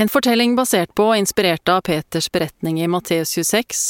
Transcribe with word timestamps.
En 0.00 0.08
fortelling 0.08 0.52
basert 0.54 0.92
på 0.94 1.08
og 1.10 1.18
inspirert 1.18 1.66
av 1.72 1.80
Peters 1.88 2.28
beretning 2.30 2.76
i 2.78 2.86
Matteus 2.86 3.32
26, 3.34 3.80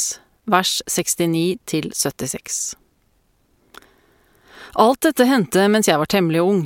vers 0.49 0.71
69 0.89 1.59
til 1.69 1.91
76. 1.93 2.55
Alt 4.73 5.05
dette 5.05 5.27
hendte 5.29 5.67
mens 5.69 5.85
jeg 5.85 6.01
var 6.01 6.09
temmelig 6.09 6.41
ung. 6.41 6.63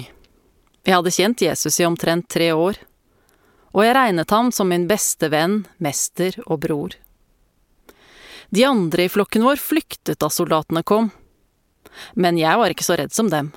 Jeg 0.88 0.96
hadde 0.96 1.12
kjent 1.12 1.44
Jesus 1.44 1.82
i 1.82 1.88
omtrent 1.90 2.30
tre 2.32 2.54
år, 2.56 2.80
og 3.76 3.84
jeg 3.84 3.98
regnet 4.00 4.32
ham 4.32 4.54
som 4.56 4.72
min 4.72 4.88
beste 4.88 5.28
venn, 5.36 5.66
mester 5.76 6.40
og 6.46 6.62
bror. 6.64 6.96
De 8.48 8.64
andre 8.64 9.10
i 9.10 9.12
flokken 9.12 9.44
vår 9.44 9.60
flyktet 9.60 10.24
da 10.24 10.32
soldatene 10.32 10.88
kom, 10.88 11.12
men 12.16 12.40
jeg 12.40 12.64
var 12.64 12.72
ikke 12.72 12.88
så 12.88 12.96
redd 12.96 13.12
som 13.12 13.28
dem. 13.28 13.52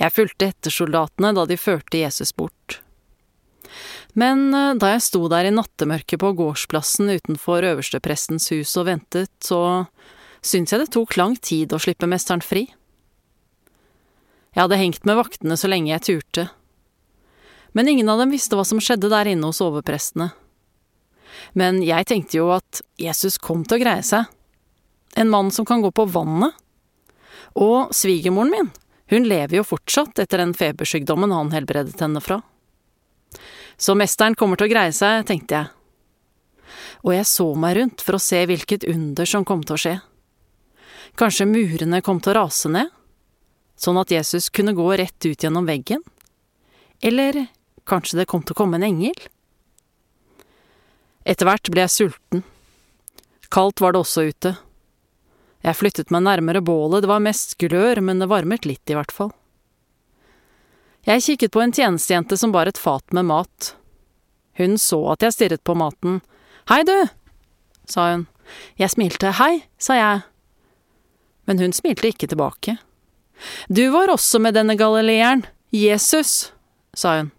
Jeg 0.00 0.16
fulgte 0.16 0.48
etter 0.48 0.72
soldatene 0.72 1.36
da 1.36 1.44
de 1.44 1.60
førte 1.60 2.00
Jesus 2.00 2.32
bort. 2.32 2.53
Men 4.18 4.54
eh, 4.54 4.74
da 4.78 4.94
jeg 4.94 5.04
sto 5.08 5.26
der 5.30 5.48
i 5.48 5.54
nattemørket 5.54 6.22
på 6.22 6.32
gårdsplassen 6.38 7.10
utenfor 7.10 7.66
øversteprestens 7.74 8.48
hus 8.54 8.74
og 8.80 8.88
ventet, 8.88 9.32
så 9.42 9.86
syntes 10.44 10.74
jeg 10.74 10.84
det 10.84 10.92
tok 10.94 11.16
lang 11.18 11.36
tid 11.42 11.74
å 11.74 11.80
slippe 11.82 12.08
mesteren 12.10 12.44
fri. 12.44 12.68
Jeg 14.54 14.62
hadde 14.62 14.78
hengt 14.78 15.06
med 15.08 15.18
vaktene 15.18 15.58
så 15.58 15.70
lenge 15.70 15.90
jeg 15.90 16.06
turte. 16.06 16.46
Men 17.74 17.90
ingen 17.90 18.08
av 18.12 18.20
dem 18.22 18.30
visste 18.30 18.54
hva 18.54 18.62
som 18.66 18.78
skjedde 18.78 19.10
der 19.10 19.32
inne 19.32 19.50
hos 19.50 19.62
overprestene. 19.64 20.30
Men 21.58 21.82
jeg 21.82 22.06
tenkte 22.06 22.38
jo 22.38 22.52
at 22.54 22.84
Jesus 23.00 23.40
kom 23.42 23.64
til 23.66 23.80
å 23.80 23.82
greie 23.82 24.04
seg. 24.06 24.30
En 25.18 25.30
mann 25.30 25.50
som 25.54 25.66
kan 25.66 25.82
gå 25.82 25.90
på 25.90 26.06
vannet. 26.06 26.54
Og 27.58 27.90
svigermoren 27.94 28.54
min, 28.54 28.70
hun 29.10 29.26
lever 29.26 29.58
jo 29.58 29.66
fortsatt 29.66 30.22
etter 30.22 30.38
den 30.42 30.54
febersykdommen 30.54 31.34
han 31.34 31.50
helbredet 31.54 31.98
henne 32.02 32.22
fra. 32.22 32.40
Så 33.76 33.96
mesteren 33.98 34.36
kommer 34.38 34.58
til 34.58 34.68
å 34.68 34.72
greie 34.72 34.92
seg, 34.94 35.24
tenkte 35.28 35.58
jeg. 35.58 35.70
Og 37.04 37.12
jeg 37.14 37.28
så 37.28 37.46
meg 37.58 37.76
rundt 37.78 38.04
for 38.04 38.16
å 38.16 38.22
se 38.22 38.40
hvilket 38.48 38.86
under 38.90 39.28
som 39.28 39.44
kom 39.44 39.62
til 39.66 39.76
å 39.76 39.80
skje. 39.80 39.94
Kanskje 41.20 41.46
murene 41.46 42.00
kom 42.02 42.20
til 42.22 42.32
å 42.32 42.38
rase 42.40 42.70
ned? 42.72 42.90
Sånn 43.78 43.98
at 44.00 44.10
Jesus 44.14 44.48
kunne 44.54 44.74
gå 44.74 44.86
rett 44.98 45.26
ut 45.26 45.44
gjennom 45.44 45.66
veggen? 45.66 46.02
Eller 47.02 47.46
kanskje 47.86 48.22
det 48.22 48.28
kom 48.30 48.42
til 48.42 48.56
å 48.56 48.60
komme 48.62 48.80
en 48.80 48.86
engel? 48.86 49.16
Etter 51.24 51.48
hvert 51.48 51.70
ble 51.72 51.84
jeg 51.84 51.94
sulten. 51.94 52.44
Kaldt 53.52 53.82
var 53.82 53.94
det 53.94 54.02
også 54.02 54.26
ute. 54.30 54.54
Jeg 55.64 55.78
flyttet 55.78 56.10
meg 56.12 56.24
nærmere 56.26 56.60
bålet, 56.64 57.04
det 57.04 57.08
var 57.08 57.22
mest 57.24 57.56
glør, 57.60 58.02
men 58.04 58.20
det 58.20 58.28
varmet 58.28 58.66
litt 58.68 58.90
i 58.90 58.96
hvert 58.96 59.12
fall. 59.14 59.32
Jeg 61.04 61.20
kikket 61.20 61.52
på 61.52 61.60
en 61.60 61.72
tjenestejente 61.72 62.36
som 62.40 62.52
bar 62.52 62.70
et 62.70 62.80
fat 62.80 63.04
med 63.12 63.28
mat. 63.28 63.74
Hun 64.56 64.78
så 64.80 65.00
at 65.12 65.24
jeg 65.24 65.34
stirret 65.36 65.64
på 65.64 65.76
maten. 65.76 66.22
Hei, 66.70 66.80
du, 66.88 66.96
sa 67.84 68.08
hun. 68.12 68.26
Jeg 68.80 68.92
smilte. 68.94 69.34
Hei, 69.36 69.66
sa 69.76 69.98
jeg. 69.98 70.22
Men 71.44 71.60
hun 71.60 71.76
smilte 71.76 72.08
ikke 72.08 72.28
tilbake. 72.30 72.78
Du 73.68 73.84
var 73.92 74.12
også 74.12 74.40
med 74.40 74.56
denne 74.56 74.78
galileeren, 74.80 75.44
Jesus, 75.74 76.54
sa 76.96 77.18
hun. 77.18 77.32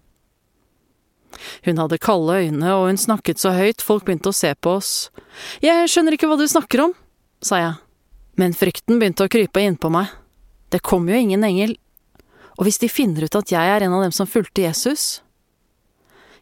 Hun 1.65 1.79
hadde 1.81 1.99
kalde 1.99 2.35
øyne, 2.45 2.67
og 2.75 2.89
hun 2.89 2.99
snakket 3.01 3.41
så 3.41 3.55
høyt 3.55 3.81
folk 3.83 4.05
begynte 4.05 4.29
å 4.29 4.35
se 4.35 4.53
på 4.55 4.77
oss. 4.77 5.09
Jeg 5.63 5.89
skjønner 5.91 6.15
ikke 6.15 6.29
hva 6.29 6.37
du 6.39 6.45
snakker 6.47 6.85
om, 6.85 6.93
sa 7.43 7.59
jeg. 7.63 7.73
Men 8.39 8.55
frykten 8.55 8.99
begynte 8.99 9.25
å 9.25 9.31
krype 9.31 9.63
innpå 9.63 9.89
meg. 9.91 10.11
Det 10.69 10.83
kom 10.85 11.07
jo 11.09 11.17
ingen 11.17 11.43
engel. 11.47 11.75
Og 12.55 12.67
hvis 12.67 12.79
de 12.81 12.91
finner 12.91 13.27
ut 13.27 13.37
at 13.37 13.51
jeg 13.51 13.71
er 13.71 13.85
en 13.85 13.95
av 13.97 14.05
dem 14.05 14.13
som 14.15 14.29
fulgte 14.29 14.63
Jesus? 14.63 15.21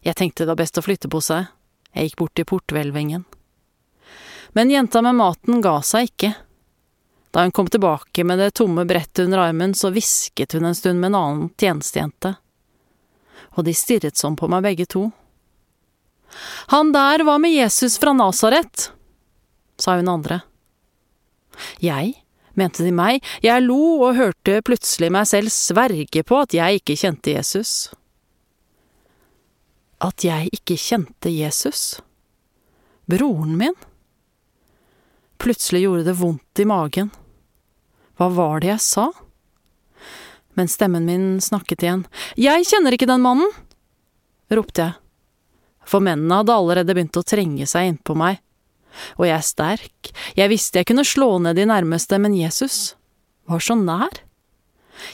Jeg 0.05 0.17
tenkte 0.19 0.43
det 0.43 0.51
var 0.51 0.61
best 0.61 0.77
å 0.77 0.85
flytte 0.85 1.09
på 1.09 1.21
seg. 1.23 1.49
Jeg 1.93 2.09
gikk 2.09 2.19
bort 2.21 2.35
til 2.37 2.47
porthvelvingen. 2.49 3.25
Men 4.53 4.69
jenta 4.69 5.01
med 5.01 5.17
maten 5.17 5.61
ga 5.65 5.79
seg 5.85 6.11
ikke. 6.11 6.33
Da 7.33 7.45
hun 7.45 7.53
kom 7.55 7.69
tilbake 7.71 8.25
med 8.27 8.37
det 8.37 8.53
tomme 8.59 8.85
brettet 8.85 9.25
under 9.25 9.47
armen, 9.47 9.73
så 9.73 9.89
hvisket 9.89 10.53
hun 10.53 10.69
en 10.69 10.77
stund 10.77 11.01
med 11.01 11.13
en 11.13 11.21
annen 11.21 11.51
tjenestejente 11.57 12.35
og 13.53 13.67
de 13.67 13.73
stirret 13.77 14.17
sånn 14.19 14.37
på 14.39 14.49
meg 14.51 14.65
begge 14.65 14.87
to. 14.89 15.07
Han 16.73 16.91
der 16.95 17.23
var 17.27 17.41
med 17.41 17.53
Jesus 17.53 17.99
fra 18.01 18.13
Nasaret, 18.17 18.89
sa 19.77 19.97
hun 19.99 20.09
andre. 20.09 20.41
Jeg, 21.83 22.15
mente 22.59 22.85
de 22.85 22.93
meg, 22.95 23.23
jeg 23.43 23.65
lo 23.65 23.79
og 24.03 24.17
hørte 24.19 24.61
plutselig 24.65 25.11
meg 25.13 25.27
selv 25.29 25.53
sverge 25.53 26.23
på 26.27 26.39
at 26.43 26.55
jeg 26.57 26.81
ikke 26.81 26.97
kjente 26.99 27.35
Jesus. 27.35 27.73
At 30.03 30.25
jeg 30.25 30.51
ikke 30.53 30.77
kjente 30.77 31.31
Jesus? 31.31 32.01
Broren 33.09 33.57
min? 33.59 33.75
Plutselig 35.43 35.83
gjorde 35.83 36.07
det 36.07 36.17
vondt 36.19 36.63
i 36.63 36.67
magen. 36.69 37.11
Hva 38.19 38.29
var 38.31 38.61
det 38.63 38.75
jeg 38.75 38.83
sa? 38.85 39.09
men 40.53 40.67
stemmen 40.67 41.05
min 41.05 41.41
snakket 41.41 41.83
igjen. 41.83 42.05
Jeg 42.37 42.65
kjenner 42.69 42.95
ikke 42.95 43.09
den 43.09 43.23
mannen! 43.23 43.49
ropte 44.53 44.85
jeg. 44.85 44.97
For 45.89 46.03
mennene 46.03 46.39
hadde 46.39 46.55
allerede 46.55 46.93
begynt 46.93 47.17
å 47.17 47.25
trenge 47.25 47.65
seg 47.67 47.89
innpå 47.89 48.15
meg. 48.17 48.39
Og 49.17 49.25
jeg 49.27 49.35
er 49.37 49.47
sterk, 49.47 50.11
jeg 50.37 50.51
visste 50.51 50.81
jeg 50.81 50.89
kunne 50.89 51.05
slå 51.07 51.37
ned 51.41 51.57
de 51.57 51.65
nærmeste, 51.69 52.19
men 52.21 52.35
Jesus 52.37 52.95
var 53.49 53.63
så 53.63 53.75
nær. 53.79 54.21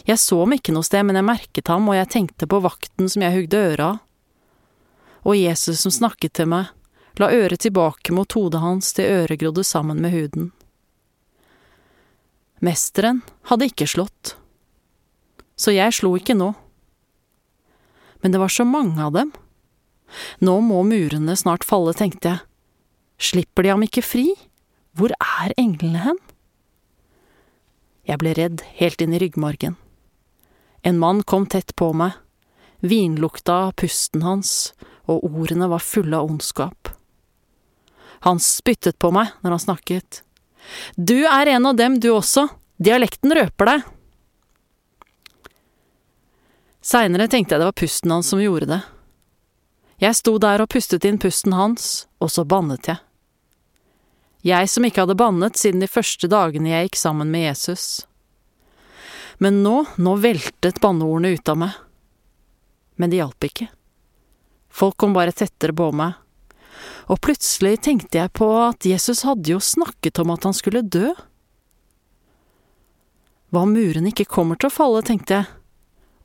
Jeg 0.06 0.20
så 0.20 0.42
ham 0.42 0.54
ikke 0.54 0.76
noe 0.76 0.86
sted, 0.86 1.06
men 1.08 1.16
jeg 1.16 1.28
merket 1.28 1.72
ham, 1.72 1.88
og 1.90 1.96
jeg 1.96 2.12
tenkte 2.12 2.50
på 2.50 2.60
vakten 2.64 3.08
som 3.10 3.24
jeg 3.24 3.36
hugde 3.38 3.64
øret 3.72 3.86
av. 3.86 4.02
Og 5.28 5.40
Jesus 5.40 5.84
som 5.84 5.94
snakket 5.94 6.36
til 6.40 6.52
meg, 6.52 6.74
la 7.20 7.32
øret 7.36 7.64
tilbake 7.64 8.14
mot 8.16 8.32
hodet 8.36 8.62
hans 8.64 8.94
til 8.96 9.10
øret 9.12 9.40
grodde 9.40 9.64
sammen 9.68 10.00
med 10.04 10.16
huden. 10.16 10.52
Mesteren 12.64 13.24
hadde 13.48 13.72
ikke 13.72 13.88
slått 13.88 14.36
så 15.60 15.74
jeg 15.76 15.92
slo 15.96 16.14
ikke 16.16 16.38
nå. 16.40 16.54
Men 18.24 18.32
det 18.32 18.40
var 18.40 18.52
så 18.52 18.64
mange 18.68 19.04
av 19.04 19.12
dem. 19.16 19.34
Nå 20.40 20.56
må 20.64 20.82
murene 20.88 21.36
snart 21.38 21.68
falle, 21.68 21.94
tenkte 21.94 22.32
jeg. 22.32 22.46
Slipper 23.20 23.66
de 23.66 23.74
ham 23.74 23.84
ikke 23.84 24.04
fri? 24.06 24.28
Hvor 24.96 25.12
er 25.20 25.54
englene 25.60 26.02
hen? 26.06 26.20
Jeg 28.08 28.22
ble 28.22 28.34
redd 28.38 28.64
helt 28.80 29.04
inn 29.04 29.14
i 29.14 29.20
ryggmargen. 29.22 29.76
En 30.82 30.98
mann 30.98 31.22
kom 31.28 31.46
tett 31.52 31.76
på 31.78 31.92
meg, 31.94 32.16
vinlukta 32.80 33.74
pusten 33.78 34.24
hans, 34.24 34.72
og 35.06 35.28
ordene 35.28 35.68
var 35.70 35.84
fulle 35.84 36.18
av 36.18 36.32
ondskap. 36.32 36.90
Han 38.26 38.40
spyttet 38.44 38.98
på 39.00 39.12
meg 39.16 39.36
når 39.44 39.56
han 39.56 39.66
snakket. 39.68 40.24
Du 40.96 41.18
er 41.28 41.52
en 41.54 41.68
av 41.70 41.76
dem, 41.80 42.00
du 42.00 42.10
også, 42.14 42.48
dialekten 42.80 43.36
røper 43.36 43.74
deg. 43.74 43.84
Seinere 46.80 47.28
tenkte 47.28 47.56
jeg 47.56 47.62
det 47.62 47.70
var 47.70 47.78
pusten 47.78 48.16
hans 48.16 48.32
som 48.32 48.42
gjorde 48.42 48.72
det. 48.72 48.80
Jeg 50.00 50.16
sto 50.16 50.38
der 50.40 50.64
og 50.64 50.72
pustet 50.72 51.06
inn 51.06 51.20
pusten 51.20 51.54
hans, 51.54 52.08
og 52.24 52.32
så 52.32 52.46
bannet 52.48 52.88
jeg. 52.88 53.04
Jeg 54.46 54.70
som 54.72 54.86
ikke 54.88 55.04
hadde 55.04 55.18
bannet 55.20 55.60
siden 55.60 55.84
de 55.84 55.90
første 55.92 56.30
dagene 56.32 56.72
jeg 56.72 56.88
gikk 56.90 57.00
sammen 57.02 57.32
med 57.32 57.50
Jesus. 57.50 58.06
Men 59.40 59.62
nå, 59.64 59.84
nå 60.00 60.16
veltet 60.20 60.80
banneordene 60.84 61.36
ut 61.36 61.52
av 61.52 61.60
meg. 61.60 61.76
Men 63.00 63.12
det 63.12 63.22
hjalp 63.22 63.48
ikke. 63.48 63.70
Folk 64.70 64.98
kom 65.00 65.16
bare 65.16 65.36
tettere 65.36 65.76
på 65.76 65.92
meg. 65.96 66.18
Og 67.12 67.20
plutselig 67.24 67.80
tenkte 67.84 68.22
jeg 68.22 68.32
på 68.38 68.48
at 68.62 68.86
Jesus 68.88 69.26
hadde 69.28 69.52
jo 69.52 69.60
snakket 69.64 70.22
om 70.24 70.32
at 70.36 70.46
han 70.48 70.56
skulle 70.56 70.86
dø. 70.86 71.12
Hva 73.50 73.64
om 73.66 73.72
murene 73.74 74.12
ikke 74.12 74.30
kommer 74.30 74.60
til 74.60 74.70
å 74.70 74.76
falle, 74.76 75.02
tenkte 75.04 75.42
jeg 75.42 75.56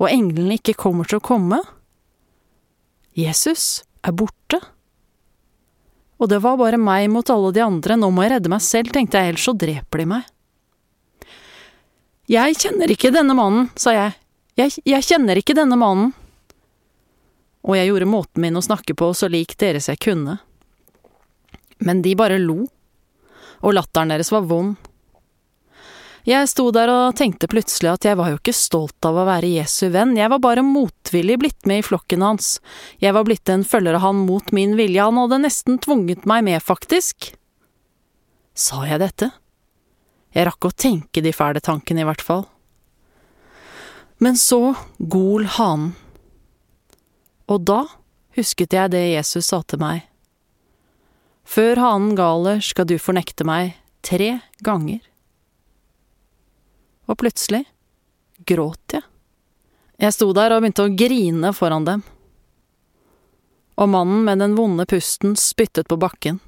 og 0.02 0.10
englene 0.10 0.58
ikke 0.58 0.76
kommer 0.78 1.08
til 1.08 1.20
å 1.20 1.24
komme? 1.24 1.60
Jesus 3.14 3.84
er 4.04 4.14
borte. 4.16 4.60
Og 6.22 6.30
det 6.30 6.40
var 6.44 6.58
bare 6.60 6.78
meg 6.78 7.08
mot 7.10 7.30
alle 7.30 7.50
de 7.54 7.62
andre, 7.64 7.96
nå 7.98 8.10
må 8.14 8.24
jeg 8.24 8.36
redde 8.36 8.52
meg 8.52 8.62
selv, 8.62 8.92
tenkte 8.94 9.18
jeg, 9.18 9.34
ellers 9.34 9.46
så 9.48 9.54
dreper 9.58 10.02
de 10.02 10.06
meg. 10.14 10.28
Jeg 12.30 12.56
kjenner 12.56 12.92
ikke 12.94 13.12
denne 13.12 13.34
mannen, 13.36 13.66
sa 13.76 13.92
jeg, 13.92 14.14
jeg, 14.56 14.78
jeg 14.86 15.04
kjenner 15.04 15.40
ikke 15.40 15.56
denne 15.58 15.76
mannen. 15.76 16.14
Og 17.64 17.76
jeg 17.78 17.88
gjorde 17.90 18.08
måten 18.08 18.44
min 18.44 18.56
å 18.56 18.62
snakke 18.64 18.96
på 18.96 19.10
så 19.16 19.28
lik 19.32 19.56
deres 19.60 19.88
jeg 19.90 20.00
kunne. 20.04 20.38
Men 21.84 22.02
de 22.04 22.14
bare 22.16 22.38
lo, 22.40 22.62
og 23.64 23.76
latteren 23.76 24.12
deres 24.12 24.30
var 24.32 24.44
vond. 24.48 24.76
Jeg 26.24 26.48
sto 26.48 26.70
der 26.72 26.88
og 26.88 27.16
tenkte 27.18 27.48
plutselig 27.52 27.90
at 27.90 28.06
jeg 28.08 28.16
var 28.16 28.30
jo 28.32 28.38
ikke 28.38 28.54
stolt 28.56 29.04
av 29.04 29.18
å 29.20 29.26
være 29.28 29.50
Jesu 29.58 29.90
venn, 29.92 30.14
jeg 30.16 30.30
var 30.32 30.40
bare 30.40 30.64
motvillig 30.64 31.36
blitt 31.42 31.68
med 31.68 31.82
i 31.82 31.84
flokken 31.84 32.24
hans, 32.24 32.62
jeg 32.96 33.12
var 33.12 33.26
blitt 33.28 33.50
en 33.52 33.64
følger 33.68 33.98
av 33.98 34.06
han 34.06 34.22
mot 34.24 34.54
min 34.56 34.72
vilje, 34.78 35.04
han 35.04 35.20
hadde 35.20 35.42
nesten 35.44 35.76
tvunget 35.84 36.24
meg 36.24 36.46
med, 36.48 36.64
faktisk. 36.64 37.34
Sa 38.56 38.86
jeg 38.88 39.02
dette? 39.04 39.34
Jeg 40.32 40.48
rakk 40.48 40.64
å 40.64 40.72
tenke 40.72 41.20
de 41.20 41.34
fæle 41.36 41.60
tankene, 41.60 42.00
i 42.00 42.08
hvert 42.08 42.24
fall. 42.24 42.46
Men 44.16 44.40
så 44.40 44.72
gol 44.98 45.44
hanen. 45.58 45.92
Og 47.52 47.66
da 47.68 47.82
husket 48.38 48.72
jeg 48.72 48.96
det 48.96 49.04
Jesus 49.10 49.52
sa 49.52 49.60
til 49.60 49.82
meg. 49.84 50.06
Før 51.44 51.76
hanen 51.76 52.14
galer 52.16 52.64
skal 52.64 52.88
du 52.88 52.96
fornekte 52.96 53.44
meg 53.44 53.76
tre 54.00 54.38
ganger. 54.64 55.02
Og 57.06 57.18
plutselig 57.20 57.64
gråt 58.46 58.96
jeg. 58.96 59.04
Jeg 60.00 60.14
sto 60.16 60.30
der 60.34 60.54
og 60.54 60.62
begynte 60.64 60.86
å 60.86 60.94
grine 60.96 61.52
foran 61.54 61.86
dem. 61.86 62.02
Og 63.78 63.90
mannen 63.90 64.24
med 64.26 64.42
den 64.42 64.56
vonde 64.58 64.86
pusten 64.90 65.36
spyttet 65.38 65.88
på 65.90 65.98
bakken. 66.00 66.40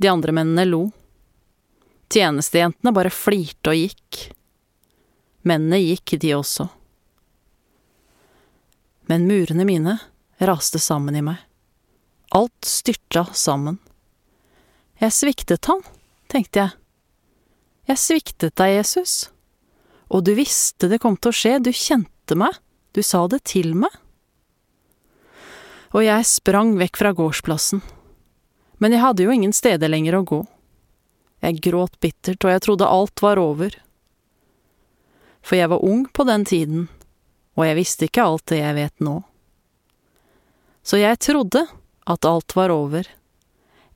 De 0.00 0.08
andre 0.08 0.32
mennene 0.32 0.64
lo. 0.68 0.86
Tjenestejentene 2.10 2.92
bare 2.96 3.12
flirte 3.12 3.72
og 3.72 3.78
gikk. 3.78 4.20
Mennene 5.46 5.80
gikk, 5.80 6.16
de 6.20 6.34
også. 6.36 6.66
Men 9.08 9.28
murene 9.28 9.64
mine 9.68 9.96
raste 10.40 10.80
sammen 10.80 11.16
i 11.16 11.22
meg. 11.24 11.38
Alt 12.36 12.66
styrta 12.66 13.26
sammen. 13.34 13.80
Jeg 15.00 15.16
sviktet 15.16 15.66
han, 15.70 15.80
tenkte 16.30 16.64
jeg. 16.64 16.79
Jeg 17.90 17.98
sviktet 17.98 18.54
deg, 18.54 18.76
Jesus. 18.76 19.14
Og 20.14 20.22
du 20.22 20.36
visste 20.38 20.86
det 20.86 21.00
kom 21.02 21.16
til 21.18 21.32
å 21.32 21.34
skje, 21.34 21.56
du 21.58 21.72
kjente 21.74 22.36
meg, 22.38 22.54
du 22.94 23.02
sa 23.02 23.24
det 23.26 23.40
til 23.50 23.72
meg. 23.74 23.90
Og 25.90 26.04
jeg 26.06 26.28
sprang 26.30 26.76
vekk 26.78 27.00
fra 27.00 27.10
gårdsplassen. 27.18 27.82
Men 28.78 28.94
jeg 28.94 29.02
hadde 29.02 29.26
jo 29.26 29.34
ingen 29.34 29.54
steder 29.54 29.90
lenger 29.90 30.20
å 30.20 30.22
gå. 30.22 30.40
Jeg 31.42 31.58
gråt 31.66 31.98
bittert, 31.98 32.44
og 32.44 32.54
jeg 32.54 32.62
trodde 32.62 32.86
alt 32.86 33.22
var 33.24 33.42
over. 33.42 33.74
For 35.42 35.58
jeg 35.58 35.72
var 35.72 35.82
ung 35.82 36.06
på 36.06 36.26
den 36.28 36.46
tiden, 36.46 36.88
og 37.58 37.66
jeg 37.66 37.78
visste 37.80 38.06
ikke 38.06 38.26
alt 38.28 38.46
det 38.52 38.62
jeg 38.62 38.76
vet 38.78 39.02
nå. 39.02 39.18
Så 40.86 41.02
jeg 41.02 41.18
trodde 41.18 41.66
at 42.06 42.28
alt 42.28 42.54
var 42.54 42.70
over, 42.70 43.08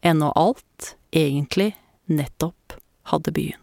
ennå 0.02 0.35
alt 0.35 0.96
egentlig 1.14 1.76
nettopp 2.11 2.81
hadde 3.14 3.31
begynt. 3.31 3.61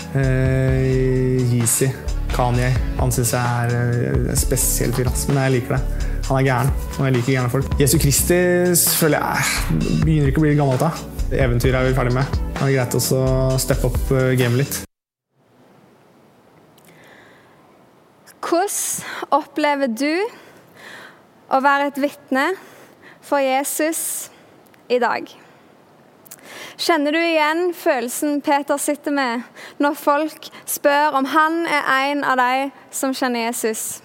Yeezy, 0.19 1.87
Kanye, 2.33 2.69
han 2.97 3.11
syns 3.15 3.31
jeg 3.35 3.71
er 3.71 3.75
eh, 4.11 4.35
spesielt 4.39 4.97
fyr, 4.97 5.09
men 5.29 5.39
jeg 5.43 5.55
liker 5.55 5.77
det. 5.77 6.07
Han 6.27 6.39
er 6.39 6.45
gæren, 6.47 6.71
og 6.97 7.05
jeg 7.05 7.15
liker 7.15 7.33
gærne 7.33 7.51
folk. 7.51 7.73
Jesu 7.79 7.97
Kristi 7.99 8.37
føler 8.99 9.23
jeg 9.23 9.79
begynner 10.03 10.31
ikke 10.31 10.41
å 10.41 10.45
bli 10.45 10.53
gammelt 10.59 10.83
av. 10.87 11.01
Eventyret 11.31 11.79
er 11.79 11.89
vi 11.89 11.95
ferdig 11.95 12.15
med. 12.15 12.39
Det 12.55 12.65
er 12.67 12.73
greit 12.75 12.97
også 12.99 13.19
å 13.23 13.59
steppe 13.59 13.91
opp 13.91 14.11
eh, 14.15 14.33
gamet 14.39 14.63
litt. 14.63 14.81
Hvordan 18.41 19.37
opplever 19.37 19.91
du 19.95 20.11
å 21.51 21.59
være 21.63 21.87
et 21.91 22.01
vitne 22.03 22.49
for 23.23 23.39
Jesus 23.43 24.31
i 24.91 24.99
dag. 24.99 25.27
Kjenner 26.81 27.13
du 27.13 27.19
igjen 27.21 27.75
følelsen 27.77 28.39
Peter 28.41 28.79
sitter 28.81 29.13
med 29.13 29.43
når 29.77 29.97
folk 30.01 30.47
spør 30.65 31.13
om 31.19 31.27
han 31.29 31.59
er 31.69 31.83
en 32.09 32.23
av 32.25 32.39
de 32.39 32.71
som 32.89 33.13
kjenner 33.13 33.51
Jesus? 33.51 33.99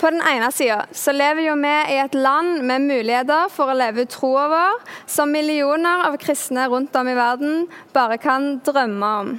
På 0.00 0.08
den 0.14 0.22
ene 0.24 0.48
sida 0.56 0.86
så 0.96 1.12
lever 1.12 1.44
jo 1.50 1.58
vi 1.60 1.74
i 1.92 1.98
et 2.00 2.16
land 2.16 2.64
med 2.64 2.88
muligheter 2.88 3.52
for 3.52 3.68
å 3.68 3.76
leve 3.76 4.06
ut 4.06 4.14
troa 4.16 4.46
vår, 4.54 4.80
som 5.04 5.32
millioner 5.32 6.06
av 6.08 6.16
kristne 6.24 6.64
rundt 6.72 6.96
om 6.96 7.12
i 7.12 7.18
verden 7.20 7.68
bare 7.92 8.16
kan 8.16 8.54
drømme 8.64 9.12
om. 9.20 9.36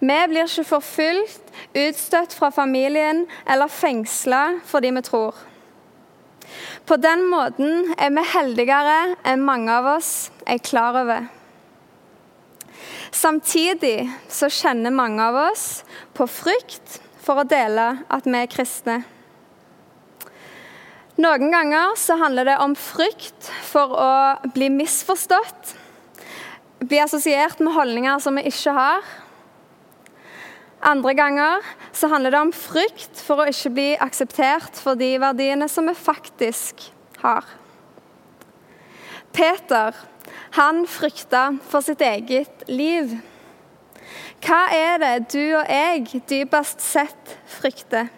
Vi 0.00 0.20
blir 0.32 0.48
ikke 0.48 0.70
forfulgt, 0.72 1.52
utstøtt 1.76 2.32
fra 2.32 2.48
familien 2.48 3.26
eller 3.44 3.68
fengsla 3.68 4.46
fordi 4.72 4.96
vi 4.96 5.04
tror. 5.12 5.36
På 6.86 6.98
den 7.00 7.24
måten 7.30 7.92
er 7.96 8.10
vi 8.14 8.24
heldigere 8.32 9.14
enn 9.28 9.44
mange 9.46 9.72
av 9.72 9.88
oss 9.96 10.30
er 10.46 10.62
klar 10.62 10.98
over. 11.02 11.28
Samtidig 13.12 14.08
så 14.32 14.48
kjenner 14.50 14.94
mange 14.94 15.22
av 15.22 15.36
oss 15.50 15.82
på 16.16 16.26
frykt 16.26 17.00
for 17.22 17.42
å 17.42 17.48
dele 17.48 18.02
at 18.10 18.26
vi 18.26 18.38
er 18.38 18.50
kristne. 18.50 19.02
Noen 21.20 21.52
ganger 21.52 21.92
så 22.00 22.16
handler 22.18 22.48
det 22.48 22.58
om 22.64 22.74
frykt 22.78 23.50
for 23.68 23.92
å 23.92 24.12
bli 24.54 24.70
misforstått, 24.72 25.74
bli 26.88 27.02
assosiert 27.02 27.60
med 27.60 27.76
holdninger 27.76 28.22
som 28.24 28.40
vi 28.40 28.48
ikke 28.48 28.72
har, 28.74 29.04
andre 30.82 31.14
ganger 31.14 31.66
så 31.92 32.08
handler 32.10 32.34
det 32.34 32.40
om 32.42 32.52
frykt 32.54 33.20
for 33.22 33.42
å 33.42 33.48
ikke 33.50 33.74
bli 33.74 33.88
akseptert 34.02 34.78
for 34.82 34.98
de 34.98 35.14
verdiene 35.22 35.68
som 35.70 35.86
vi 35.88 35.94
faktisk 35.96 36.88
har. 37.22 37.46
Peter 39.32 39.96
han 40.58 40.82
frykta 40.86 41.46
for 41.64 41.84
sitt 41.84 42.02
eget 42.04 42.66
liv. 42.68 43.14
Hva 44.42 44.64
er 44.74 44.98
det 45.00 45.14
du 45.32 45.44
og 45.56 45.70
jeg 45.70 46.22
dypest 46.28 46.82
sett 46.84 47.36
frykter? 47.48 48.10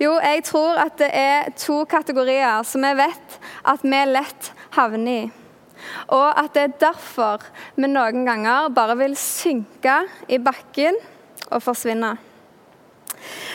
Jo, 0.00 0.16
jeg 0.22 0.42
tror 0.46 0.78
at 0.80 0.96
det 0.98 1.10
er 1.14 1.50
to 1.58 1.82
kategorier 1.90 2.64
som 2.66 2.82
vi 2.86 2.92
vet 2.98 3.38
at 3.64 3.84
vi 3.84 4.04
lett 4.10 4.52
havner 4.74 5.26
i. 5.26 5.43
Og 6.08 6.28
at 6.44 6.54
det 6.54 6.62
er 6.62 6.78
derfor 6.80 7.44
vi 7.76 7.88
noen 7.88 8.24
ganger 8.26 8.70
bare 8.74 8.96
vil 8.98 9.16
synke 9.18 10.02
i 10.28 10.38
bakken 10.38 10.98
og 11.50 11.62
forsvinne. 11.62 12.14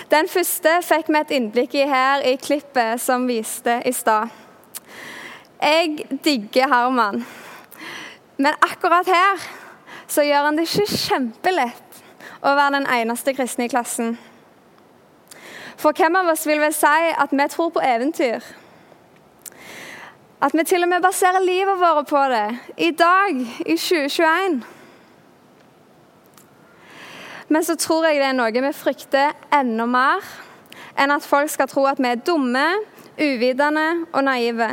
Den 0.10 0.30
første 0.30 0.80
fikk 0.86 1.12
vi 1.12 1.20
et 1.20 1.34
innblikk 1.38 1.76
i 1.78 1.88
her 1.90 2.24
i 2.26 2.38
klippet 2.42 3.02
som 3.02 3.28
viste 3.30 3.80
i 3.86 3.94
stad. 3.94 4.32
Jeg 5.60 6.08
digger 6.24 6.72
Herman, 6.72 7.26
men 8.38 8.56
akkurat 8.64 9.08
her 9.12 9.44
så 10.08 10.24
gjør 10.24 10.48
han 10.48 10.58
det 10.58 10.66
ikke 10.70 10.88
kjempelett 10.96 12.02
å 12.40 12.56
være 12.56 12.80
den 12.80 12.88
eneste 12.90 13.36
kristne 13.36 13.68
i 13.68 13.72
klassen. 13.72 14.16
For 15.80 15.96
hvem 15.96 16.16
av 16.20 16.32
oss 16.34 16.48
vil 16.48 16.60
vel 16.64 16.74
si 16.76 17.12
at 17.12 17.36
vi 17.36 17.48
tror 17.52 17.70
på 17.76 17.84
eventyr? 17.84 18.44
At 20.42 20.54
vi 20.56 20.64
til 20.64 20.84
og 20.84 20.88
med 20.88 21.04
baserer 21.04 21.44
livet 21.44 21.80
vårt 21.82 22.08
på 22.08 22.20
det 22.32 22.60
i 22.78 22.92
dag, 22.92 23.40
i 23.66 23.76
2021. 23.76 24.62
Men 27.48 27.64
så 27.64 27.76
tror 27.76 28.06
jeg 28.08 28.22
det 28.22 28.28
er 28.30 28.38
noe 28.38 28.62
vi 28.64 28.70
frykter 28.72 29.34
enda 29.52 29.84
mer 29.90 30.24
enn 31.00 31.12
at 31.12 31.28
folk 31.28 31.52
skal 31.52 31.68
tro 31.68 31.84
at 31.90 32.00
vi 32.00 32.08
er 32.08 32.22
dumme, 32.24 32.64
uvitende 33.20 34.06
og 34.14 34.24
naive. 34.24 34.70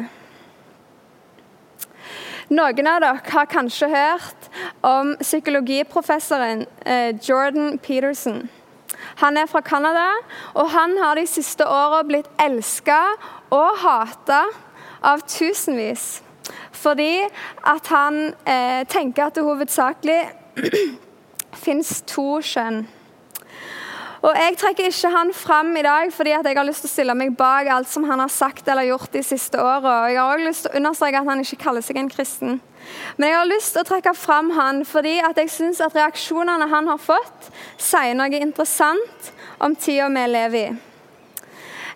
Noen 2.47 2.87
av 2.87 3.00
dere 3.02 3.25
har 3.33 3.49
kanskje 3.50 3.88
hørt 3.91 4.47
om 4.87 5.17
psykologiprofessoren 5.19 6.62
eh, 6.87 7.11
Jordan 7.19 7.81
Peterson. 7.83 8.45
Han 9.19 9.37
er 9.37 9.50
fra 9.50 9.64
Canada, 9.67 10.12
og 10.55 10.71
han 10.71 10.95
har 11.02 11.19
de 11.19 11.26
siste 11.26 11.67
åra 11.67 12.05
blitt 12.07 12.31
elska 12.38 13.00
og 13.50 13.83
hata 13.83 14.45
av 15.03 15.25
tusenvis. 15.29 16.23
Fordi 16.73 17.25
at 17.67 17.88
han 17.91 18.35
eh, 18.47 18.85
tenker 18.88 19.26
at 19.26 19.38
det 19.38 19.47
hovedsakelig 19.47 20.21
fins 21.65 22.03
to 22.07 22.37
kjønn. 22.45 22.85
Og 24.26 24.35
Jeg 24.35 24.57
trekker 24.59 24.88
ikke 24.88 25.11
han 25.12 25.29
fram 25.37 25.69
i 25.79 25.83
dag 25.87 26.09
fordi 26.15 26.33
at 26.35 26.47
jeg 26.49 26.57
har 26.59 26.67
lyst 26.67 26.83
til 26.83 26.91
å 26.91 26.95
stille 26.95 27.15
meg 27.15 27.37
bak 27.38 27.69
alt 27.71 27.91
som 27.91 28.07
han 28.09 28.19
har 28.19 28.33
sagt 28.33 28.67
eller 28.69 28.88
gjort 28.88 29.12
de 29.12 29.23
siste 29.23 29.61
åra. 29.61 30.09
Jeg 30.11 30.19
har 30.19 30.33
også 30.33 30.49
lyst 30.49 30.65
til 30.65 30.73
å 30.73 30.81
understreke 30.81 31.21
at 31.21 31.29
han 31.31 31.43
ikke 31.45 31.61
kaller 31.62 31.85
seg 31.87 32.00
en 32.00 32.11
kristen. 32.11 32.59
Men 33.17 33.31
jeg 33.31 33.38
har 33.38 33.50
lyst 33.50 33.75
til 33.75 33.85
å 33.85 33.88
trekke 33.91 34.15
fram 34.19 34.50
han 34.57 34.83
fordi 34.88 35.19
at 35.23 35.38
jeg 35.38 35.53
syns 35.53 35.83
at 35.85 35.95
reaksjonene 35.95 36.67
han 36.73 36.91
har 36.91 37.03
fått, 37.03 37.50
sier 37.79 38.19
noe 38.19 38.41
interessant 38.41 39.33
om 39.62 39.76
tida 39.79 40.09
vi 40.11 40.26
lever 40.33 40.59
i. 40.65 40.76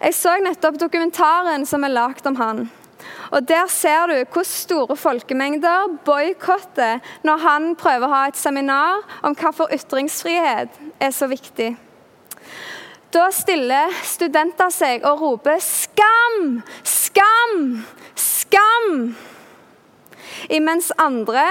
Jeg 0.00 0.16
så 0.16 0.36
nettopp 0.40 0.78
dokumentaren 0.80 1.66
som 1.68 1.82
er 1.84 1.92
lagd 1.92 2.30
om 2.30 2.38
han. 2.38 2.68
Og 3.30 3.48
Der 3.48 3.66
ser 3.66 4.06
du 4.06 4.16
hvor 4.32 4.42
store 4.46 4.96
folkemengder 4.96 5.98
boikotter 6.04 6.98
når 7.22 7.36
han 7.44 7.76
prøver 7.76 8.06
å 8.06 8.14
ha 8.14 8.24
et 8.28 8.36
seminar 8.36 9.04
om 9.22 9.36
hvorfor 9.36 9.72
ytringsfrihet 9.74 10.80
er 11.00 11.14
så 11.14 11.28
viktig. 11.30 11.76
Da 13.10 13.26
stiller 13.34 13.90
studenter 14.06 14.70
seg 14.70 15.04
og 15.04 15.20
roper 15.20 15.58
'skam! 15.58 16.62
Skam! 16.84 17.84
Skam!' 18.14 19.16
Imens 20.50 20.92
andre 20.98 21.44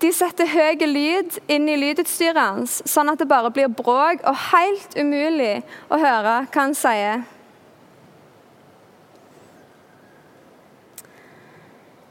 de 0.00 0.10
setter 0.12 0.48
høy 0.48 0.80
lyd 0.88 1.36
inn 1.52 1.68
i 1.68 1.76
lydutstyret 1.76 2.40
hans, 2.40 2.78
sånn 2.88 3.10
at 3.12 3.20
det 3.20 3.28
bare 3.28 3.50
blir 3.52 3.68
bråk 3.68 4.22
og 4.24 4.38
helt 4.50 4.96
umulig 4.96 5.60
å 5.92 5.98
høre 6.00 6.38
hva 6.46 6.62
han 6.62 6.74
sier. 6.74 7.26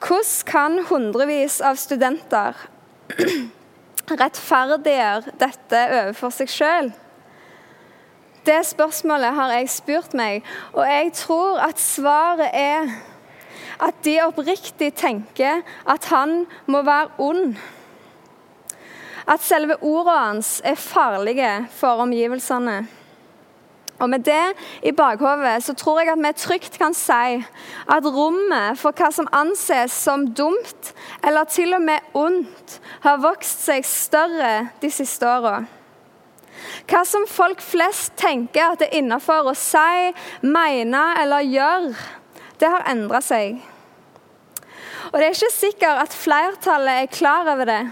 Hvordan 0.09 0.45
kan 0.45 0.79
hundrevis 0.89 1.59
av 1.61 1.75
studenter 1.77 2.57
rettferdiggjøre 4.21 5.35
dette 5.37 5.81
overfor 5.99 6.33
seg 6.33 6.49
sjøl? 6.49 6.89
Det 8.41 8.57
spørsmålet 8.65 9.37
har 9.37 9.53
jeg 9.53 9.69
spurt 9.69 10.15
meg, 10.17 10.41
og 10.73 10.81
jeg 10.89 11.13
tror 11.19 11.61
at 11.61 11.77
svaret 11.77 12.49
er 12.57 12.89
at 13.85 14.01
de 14.01 14.15
oppriktig 14.25 14.95
tenker 14.97 15.61
at 15.85 16.09
han 16.09 16.47
må 16.65 16.81
være 16.89 17.13
ond. 17.21 17.59
At 19.29 19.45
selve 19.45 19.77
ordene 19.77 20.23
hans 20.23 20.55
er 20.65 20.81
farlige 20.89 21.53
for 21.77 22.01
omgivelsene. 22.01 22.79
Og 23.99 24.09
Med 24.09 24.23
det 24.23 24.53
i 24.83 24.91
bakhodet 24.95 25.63
så 25.63 25.73
tror 25.75 25.99
jeg 25.99 26.13
at 26.13 26.21
vi 26.23 26.31
trygt 26.37 26.77
kan 26.79 26.93
si 26.95 27.41
at 27.91 28.05
rommet 28.05 28.79
for 28.79 28.95
hva 28.95 29.09
som 29.11 29.27
anses 29.35 29.91
som 29.91 30.29
dumt, 30.33 30.93
eller 31.23 31.43
til 31.43 31.73
og 31.75 31.83
med 31.83 31.99
ondt, 32.13 32.79
har 33.03 33.19
vokst 33.19 33.65
seg 33.67 33.83
større 33.85 34.69
de 34.81 34.91
siste 34.91 35.27
åra. 35.27 35.65
Hva 36.89 37.03
som 37.05 37.27
folk 37.27 37.61
flest 37.61 38.15
tenker 38.19 38.71
at 38.71 38.79
det 38.79 38.89
er 38.89 39.01
innafor 39.03 39.51
å 39.51 39.57
si, 39.57 40.13
mene 40.41 41.03
eller 41.19 41.45
gjøre, 41.45 41.93
det 42.59 42.71
har 42.71 42.87
endra 42.91 43.21
seg. 43.23 43.59
Og 45.11 45.19
Det 45.19 45.25
er 45.25 45.35
ikke 45.35 45.55
sikkert 45.55 46.03
at 46.03 46.15
flertallet 46.15 47.03
er 47.03 47.13
klar 47.13 47.47
over 47.51 47.65
det, 47.65 47.83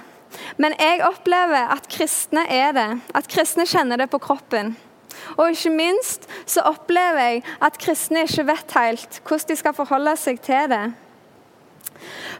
men 0.57 0.75
jeg 0.79 1.01
opplever 1.05 1.71
at 1.73 1.87
kristne 1.91 2.43
er 2.51 2.75
det. 2.75 2.89
At 3.15 3.29
kristne 3.31 3.65
kjenner 3.65 3.97
det 3.97 4.09
på 4.11 4.19
kroppen. 4.21 4.75
Og 5.35 5.51
ikke 5.51 5.73
minst 5.75 6.29
så 6.45 6.63
opplever 6.69 7.19
jeg 7.19 7.43
at 7.67 7.81
kristne 7.81 8.23
ikke 8.27 8.47
vet 8.47 8.77
helt 8.79 9.19
hvordan 9.23 9.51
de 9.51 9.59
skal 9.59 9.75
forholde 9.77 10.15
seg 10.19 10.39
til 10.45 10.71
det. 10.71 10.85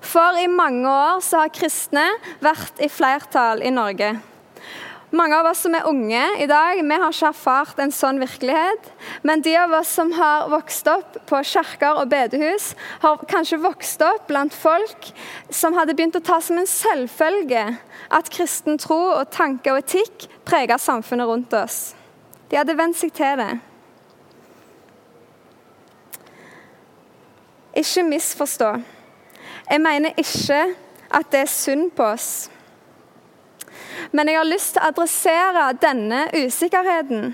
For 0.01 0.37
i 0.39 0.47
mange 0.47 0.87
år 0.89 1.21
så 1.25 1.43
har 1.43 1.53
kristne 1.53 2.05
vært 2.43 2.81
i 2.83 2.89
flertall 2.91 3.63
i 3.65 3.73
Norge. 3.73 4.15
Mange 5.15 5.37
av 5.39 5.47
oss 5.47 5.61
som 5.63 5.75
er 5.77 5.85
unge 5.87 6.21
i 6.43 6.45
dag, 6.51 6.81
vi 6.83 6.95
har 6.99 7.13
ikke 7.13 7.29
erfart 7.29 7.77
en 7.79 7.93
sånn 7.95 8.19
virkelighet. 8.19 8.89
Men 9.23 9.39
de 9.39 9.53
av 9.55 9.71
oss 9.79 9.93
som 9.95 10.11
har 10.17 10.49
vokst 10.51 10.89
opp 10.91 11.15
på 11.29 11.39
kirker 11.47 12.01
og 12.01 12.11
bedehus, 12.11 12.73
har 12.99 13.23
kanskje 13.31 13.61
vokst 13.63 14.03
opp 14.03 14.27
blant 14.27 14.55
folk 14.55 15.11
som 15.47 15.79
hadde 15.79 15.95
begynt 15.95 16.19
å 16.19 16.25
ta 16.27 16.41
som 16.43 16.59
en 16.59 16.67
selvfølge 16.67 17.63
at 18.19 18.33
kristen 18.35 18.75
tro 18.83 18.99
og 19.15 19.31
tanke 19.31 19.71
og 19.71 19.85
etikk 19.85 20.27
preger 20.47 20.81
samfunnet 20.81 21.31
rundt 21.31 21.55
oss. 21.55 21.96
De 22.49 22.55
hadde 22.55 22.77
vent 22.77 22.97
seg 22.97 23.11
til 23.15 23.39
det. 23.41 23.53
Ikke 27.77 28.03
misforstå. 28.07 28.69
Jeg 29.69 29.81
mener 29.83 30.15
ikke 30.17 30.61
at 31.13 31.31
det 31.31 31.43
er 31.43 31.51
synd 31.51 31.91
på 31.91 32.03
oss. 32.03 32.29
Men 34.11 34.29
jeg 34.29 34.39
har 34.39 34.47
lyst 34.47 34.73
til 34.75 34.83
å 34.83 34.91
adressere 34.91 35.65
denne 35.81 36.23
usikkerheten 36.35 37.33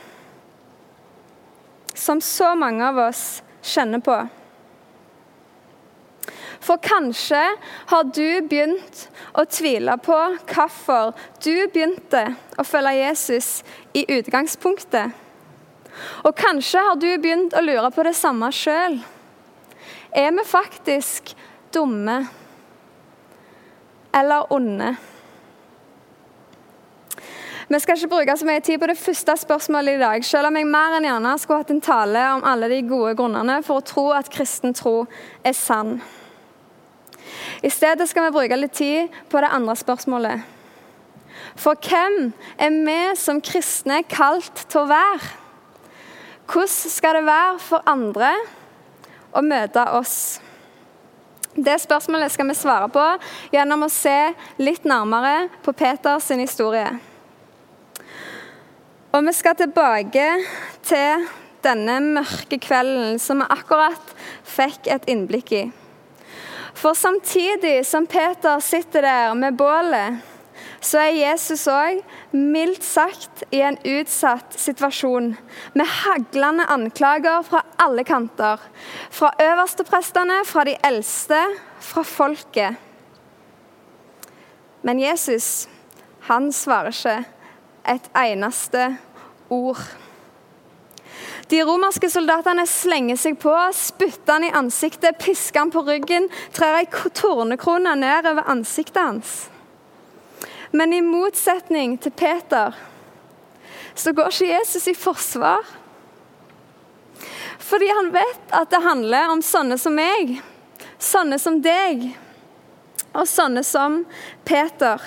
som 1.93 2.21
så 2.21 2.55
mange 2.57 2.85
av 2.85 2.97
oss 3.05 3.43
kjenner 3.61 4.01
på. 4.03 4.15
For 6.63 6.79
kanskje 6.79 7.41
har 7.91 8.03
du 8.15 8.41
begynt 8.47 9.07
å 9.35 9.43
tvile 9.49 9.97
på 10.03 10.17
hvorfor 10.47 11.11
du 11.43 11.67
begynte 11.73 12.23
å 12.59 12.63
følge 12.63 12.95
Jesus 13.01 13.49
i 13.91 14.05
utgangspunktet. 14.15 15.11
Og 16.23 16.31
kanskje 16.37 16.85
har 16.87 16.95
du 16.99 17.09
begynt 17.21 17.55
å 17.57 17.63
lure 17.65 17.91
på 17.93 18.05
det 18.07 18.15
samme 18.17 18.49
sjøl. 18.55 19.01
Er 20.13 20.31
vi 20.31 20.45
faktisk 20.47 21.33
dumme 21.73 22.21
eller 24.13 24.53
onde? 24.53 24.93
Vi 27.67 27.79
skal 27.79 27.97
ikke 27.97 28.11
bruke 28.11 28.37
så 28.37 28.45
mye 28.45 28.61
tid 28.61 28.79
på 28.79 28.87
det 28.87 28.99
første 28.99 29.33
spørsmålet 29.39 29.97
i 29.97 30.01
dag, 30.01 30.25
selv 30.27 30.51
om 30.51 30.57
jeg 30.59 30.67
mer 30.69 30.97
enn 30.97 31.07
gjerne 31.07 31.37
skulle 31.41 31.63
hatt 31.63 31.71
en 31.73 31.81
tale 31.81 32.25
om 32.35 32.43
alle 32.45 32.69
de 32.69 32.83
gode 32.85 33.15
grunnene 33.17 33.61
for 33.65 33.81
å 33.81 33.87
tro 33.87 34.09
at 34.13 34.29
kristen 34.31 34.75
tro 34.77 34.99
er 35.43 35.55
sann. 35.57 35.97
I 37.63 37.71
stedet 37.71 38.09
skal 38.09 38.27
vi 38.27 38.35
bruke 38.35 38.57
litt 38.59 38.75
tid 38.75 39.13
på 39.31 39.39
det 39.39 39.51
andre 39.55 39.75
spørsmålet. 39.79 40.43
For 41.59 41.77
hvem 41.79 42.33
er 42.59 42.79
vi 42.85 42.99
som 43.19 43.39
kristne 43.43 44.01
kalt 44.09 44.65
til 44.67 44.83
å 44.83 44.89
være? 44.89 45.31
Hvordan 46.49 46.91
skal 46.91 47.17
det 47.17 47.27
være 47.27 47.59
for 47.63 47.85
andre 47.87 48.33
å 49.31 49.43
møte 49.45 49.85
oss? 49.95 50.17
Det 51.53 51.75
spørsmålet 51.79 52.33
skal 52.33 52.49
vi 52.49 52.57
svare 52.57 52.89
på 52.91 53.03
gjennom 53.53 53.85
å 53.85 53.91
se 53.93 54.17
litt 54.59 54.87
nærmere 54.89 55.47
på 55.63 55.71
Peters 55.77 56.31
historie. 56.33 56.89
Og 59.13 59.21
vi 59.27 59.33
skal 59.37 59.55
tilbake 59.55 60.25
til 60.89 61.27
denne 61.63 61.99
mørke 62.17 62.57
kvelden 62.59 63.21
som 63.21 63.43
vi 63.43 63.49
akkurat 63.53 64.13
fikk 64.49 64.89
et 64.91 65.07
innblikk 65.13 65.53
i. 65.53 65.63
For 66.73 66.93
samtidig 66.97 67.85
som 67.85 68.07
Peter 68.07 68.59
sitter 68.59 69.01
der 69.01 69.33
med 69.33 69.57
bålet, 69.57 70.21
så 70.83 70.99
er 70.99 71.15
Jesus 71.15 71.63
òg 71.71 72.01
mildt 72.35 72.83
sagt 72.83 73.43
i 73.55 73.61
en 73.63 73.77
utsatt 73.87 74.55
situasjon, 74.59 75.33
med 75.73 75.91
haglende 76.03 76.65
anklager 76.71 77.43
fra 77.47 77.63
alle 77.81 78.03
kanter. 78.07 78.61
Fra 79.11 79.31
øversteprestene, 79.41 80.41
fra 80.45 80.65
de 80.67 80.75
eldste, 80.83 81.39
fra 81.79 82.03
folket. 82.03 82.75
Men 84.83 84.99
Jesus, 84.99 85.69
han 86.27 86.51
svarer 86.51 86.91
ikke 86.91 87.17
et 87.95 88.09
eneste 88.19 88.97
ord. 89.49 89.79
De 91.53 91.59
romerske 91.61 92.07
soldatene 92.09 92.63
slenger 92.65 93.17
seg 93.21 93.35
på, 93.37 93.51
spytter 93.77 94.39
han 94.39 94.45
i 94.47 94.53
ansiktet, 94.57 95.19
pisker 95.21 95.61
han 95.61 95.71
på 95.73 95.83
ryggen, 95.85 96.25
trer 96.49 96.79
ei 96.79 96.87
tornekrone 97.13 97.93
ned 97.99 98.25
over 98.25 98.49
ansiktet 98.49 98.97
hans. 98.97 99.33
Men 100.73 100.95
i 100.97 101.03
motsetning 101.05 101.99
til 102.01 102.15
Peter 102.17 102.73
så 103.93 104.15
går 104.17 104.33
ikke 104.33 104.49
Jesus 104.49 104.89
i 104.89 104.95
forsvar. 104.97 105.61
Fordi 107.61 107.91
han 107.99 108.09
vet 108.17 108.49
at 108.49 108.73
det 108.73 108.81
handler 108.81 109.29
om 109.35 109.45
sånne 109.45 109.77
som 109.77 109.93
meg, 109.93 110.39
sånne 110.97 111.37
som 111.37 111.61
deg, 111.61 112.09
og 113.13 113.29
sånne 113.29 113.61
som 113.61 114.01
Peter. 114.41 114.97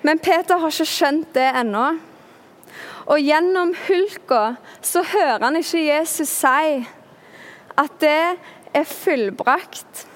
Men 0.00 0.24
Peter 0.24 0.56
har 0.56 0.72
ikke 0.72 0.88
skjønt 0.88 1.34
det 1.36 1.50
ennå. 1.52 1.90
Og 3.06 3.22
gjennom 3.22 3.74
hulka 3.86 4.56
så 4.82 5.04
hører 5.06 5.44
han 5.44 5.56
ikke 5.60 5.84
Jesus 5.86 6.32
si 6.42 6.82
at 7.76 7.98
det 8.02 8.20
er 8.74 8.86
fullbrakt. 8.88 10.06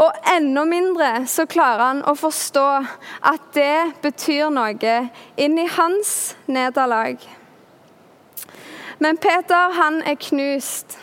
Og 0.00 0.16
enda 0.32 0.64
mindre 0.64 1.10
så 1.28 1.44
klarer 1.50 1.84
han 1.84 2.00
å 2.08 2.14
forstå 2.16 2.68
at 3.30 3.50
det 3.54 4.00
betyr 4.02 4.48
noe 4.54 4.96
inn 5.36 5.58
i 5.60 5.68
hans 5.76 6.34
nederlag. 6.48 7.20
Men 9.00 9.16
Peter, 9.20 9.72
han 9.76 10.02
er 10.02 10.18
knust. 10.20 10.98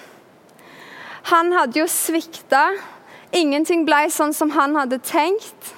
Han 1.31 1.51
hadde 1.53 1.79
jo 1.79 1.87
svikta. 1.89 2.69
Ingenting 3.35 3.85
ble 3.87 4.05
sånn 4.13 4.33
som 4.37 4.53
han 4.55 4.77
hadde 4.77 5.01
tenkt. 5.03 5.73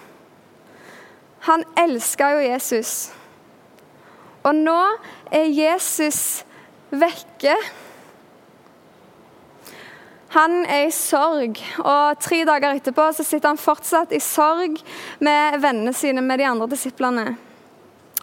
Han 1.48 1.64
elska 1.80 2.34
jo 2.36 2.44
Jesus. 2.44 3.10
Og 4.48 4.56
nå 4.56 4.80
er 5.36 5.52
Jesus 5.52 6.44
vekke. 6.90 7.56
Han 10.30 10.62
er 10.70 10.86
i 10.86 10.94
sorg, 10.94 11.58
og 11.82 12.20
tre 12.22 12.44
dager 12.46 12.78
etterpå 12.78 13.08
så 13.18 13.26
sitter 13.26 13.50
han 13.50 13.60
fortsatt 13.62 14.14
i 14.14 14.22
sorg 14.22 14.78
med 15.26 15.58
vennene 15.64 15.94
sine, 15.98 16.22
med 16.22 16.38
de 16.38 16.46
andre 16.46 16.70
disiplene. 16.70 17.26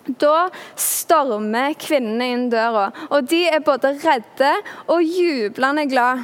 Da 0.06 0.46
stormer 0.78 1.74
kvinnene 1.82 2.28
inn 2.30 2.44
døra, 2.52 2.92
og 3.10 3.26
de 3.26 3.42
er 3.50 3.64
både 3.66 3.96
redde 4.04 4.52
og 4.86 5.02
jublende 5.02 5.88
glad. 5.90 6.22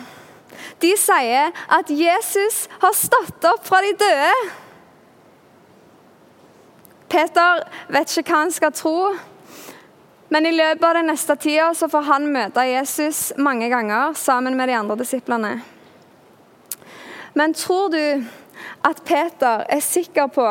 De 0.79 0.93
sier 0.99 1.51
at 1.51 1.91
Jesus 1.91 2.69
har 2.83 2.95
stått 2.95 3.43
opp 3.51 3.67
fra 3.67 3.83
de 3.83 3.91
døde. 3.99 4.33
Peter 7.11 7.67
vet 7.93 8.15
ikke 8.17 8.31
hva 8.31 8.45
han 8.45 8.55
skal 8.55 8.75
tro. 8.77 8.97
Men 10.33 10.47
i 10.47 10.53
løpet 10.53 10.85
av 10.89 10.95
den 10.97 11.11
neste 11.13 11.35
tida 11.37 11.75
så 11.77 11.91
får 11.93 12.07
han 12.09 12.31
møte 12.33 12.63
Jesus 12.65 13.35
mange 13.37 13.67
ganger 13.69 14.15
sammen 14.17 14.57
med 14.57 14.71
de 14.71 14.79
andre 14.79 14.97
disiplene. 15.03 15.51
Men 17.37 17.53
tror 17.53 17.91
du 17.93 18.25
at 18.89 19.03
Peter 19.05 19.67
er 19.69 19.85
sikker 19.85 20.33
på 20.33 20.47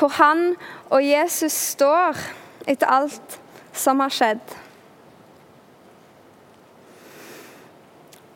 hvor 0.00 0.16
han 0.18 0.56
og 0.90 1.04
Jesus 1.04 1.54
står 1.76 2.18
etter 2.66 2.90
alt 2.90 3.38
som 3.70 4.02
har 4.02 4.18
skjedd? 4.18 4.42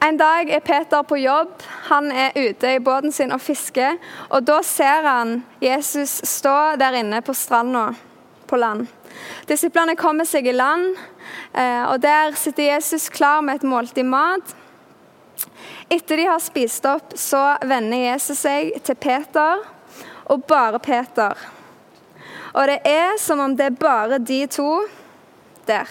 En 0.05 0.19
dag 0.21 0.51
er 0.53 0.63
Peter 0.63 1.03
på 1.03 1.19
jobb. 1.19 1.63
Han 1.91 2.13
er 2.13 2.37
ute 2.37 2.75
i 2.77 2.83
båten 2.83 3.13
sin 3.13 3.33
og 3.35 3.41
fisker. 3.41 3.97
og 4.29 4.47
Da 4.47 4.63
ser 4.63 5.09
han 5.09 5.41
Jesus 5.63 6.21
stå 6.29 6.77
der 6.79 7.03
inne 7.03 7.23
på 7.25 7.35
stranda 7.35 7.89
på 8.47 8.61
land. 8.61 8.87
Disiplene 9.49 9.97
kommer 9.97 10.27
seg 10.29 10.49
i 10.49 10.55
land, 10.55 10.97
eh, 11.53 11.85
og 11.89 12.01
der 12.03 12.35
sitter 12.39 12.75
Jesus 12.75 13.09
klar 13.13 13.43
med 13.43 13.61
et 13.61 13.69
måltid 13.69 14.07
mat. 14.09 14.55
Etter 15.93 16.17
de 16.17 16.29
har 16.29 16.41
spist 16.43 16.87
opp, 16.89 17.13
så 17.19 17.57
vender 17.63 18.07
Jesus 18.07 18.41
seg 18.45 18.73
til 18.85 18.97
Peter, 18.97 19.63
og 20.31 20.47
bare 20.49 20.81
Peter. 20.81 21.37
Og 22.55 22.67
det 22.71 22.81
er 22.87 23.17
som 23.21 23.43
om 23.43 23.55
det 23.57 23.67
er 23.67 23.79
bare 23.79 24.19
de 24.19 24.45
to 24.47 24.87
der. 25.67 25.91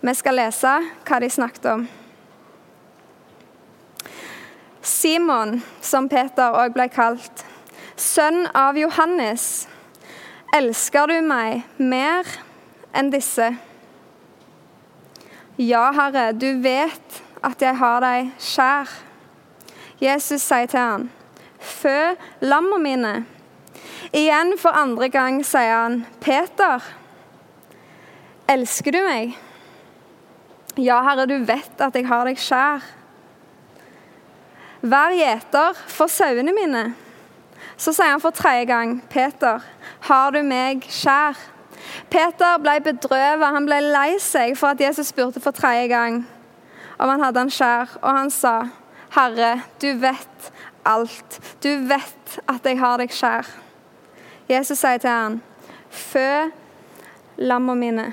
Vi 0.00 0.14
skal 0.14 0.38
lese 0.38 0.74
hva 1.08 1.18
de 1.20 1.30
snakket 1.30 1.64
om. 1.72 1.88
Simon, 4.88 5.58
som 5.82 6.08
Peter 6.08 6.54
òg 6.54 6.72
ble 6.72 6.86
kalt, 6.88 7.42
sønn 7.98 8.46
av 8.56 8.78
Johannes, 8.78 9.66
elsker 10.54 11.10
du 11.10 11.18
meg 11.24 11.64
mer 11.76 12.28
enn 12.96 13.10
disse? 13.12 13.50
Ja, 15.58 15.88
Herre, 15.94 16.30
du 16.32 16.60
vet 16.62 17.22
at 17.42 17.62
jeg 17.62 17.76
har 17.80 18.02
deg 18.04 18.30
kjær. 18.42 18.92
Jesus 19.98 20.44
sier 20.46 20.68
til 20.70 20.78
han, 20.78 21.08
fø 21.58 22.14
lammene 22.44 22.84
mine. 22.84 23.14
Igjen 24.14 24.54
for 24.60 24.76
andre 24.78 25.10
gang 25.12 25.42
sier 25.44 25.74
han, 25.74 25.98
Peter, 26.22 26.84
elsker 28.48 28.94
du 28.94 29.02
meg? 29.04 29.34
Ja, 30.78 31.00
Herre, 31.02 31.26
du 31.26 31.36
vet 31.42 31.82
at 31.82 31.98
jeg 31.98 32.06
har 32.06 32.24
deg 32.28 32.38
kjær. 32.38 32.86
Vær 34.86 35.10
gjeter 35.18 35.78
for 35.90 36.06
sauene 36.06 36.54
mine. 36.54 36.84
Så 37.78 37.94
sier 37.94 38.10
han 38.10 38.22
for 38.22 38.34
tredje 38.34 38.66
gang, 38.66 38.98
Peter, 39.10 39.62
har 40.08 40.34
du 40.34 40.42
meg 40.42 40.82
kjær? 40.90 41.38
Peter 42.10 42.58
ble 42.58 42.74
bedrøvet, 42.82 43.46
han 43.54 43.68
ble 43.68 43.78
lei 43.84 44.18
seg 44.22 44.56
for 44.58 44.74
at 44.74 44.82
Jesus 44.82 45.12
spurte 45.12 45.40
for 45.40 45.54
tredje 45.54 45.86
gang 45.92 46.24
om 46.98 47.12
han 47.12 47.22
hadde 47.22 47.44
han 47.44 47.52
kjær, 47.52 47.94
og 48.02 48.10
han 48.10 48.30
sa, 48.34 48.54
Herre, 49.14 49.60
du 49.78 49.92
vet 50.02 50.48
alt. 50.82 51.38
Du 51.62 51.70
vet 51.88 52.38
at 52.50 52.66
jeg 52.66 52.80
har 52.80 52.98
deg 52.98 53.14
kjær. 53.14 53.46
Jesus 54.50 54.80
sier 54.80 54.98
til 54.98 55.12
han, 55.12 55.38
fø 55.90 56.48
lamma 57.38 57.76
mine. 57.78 58.10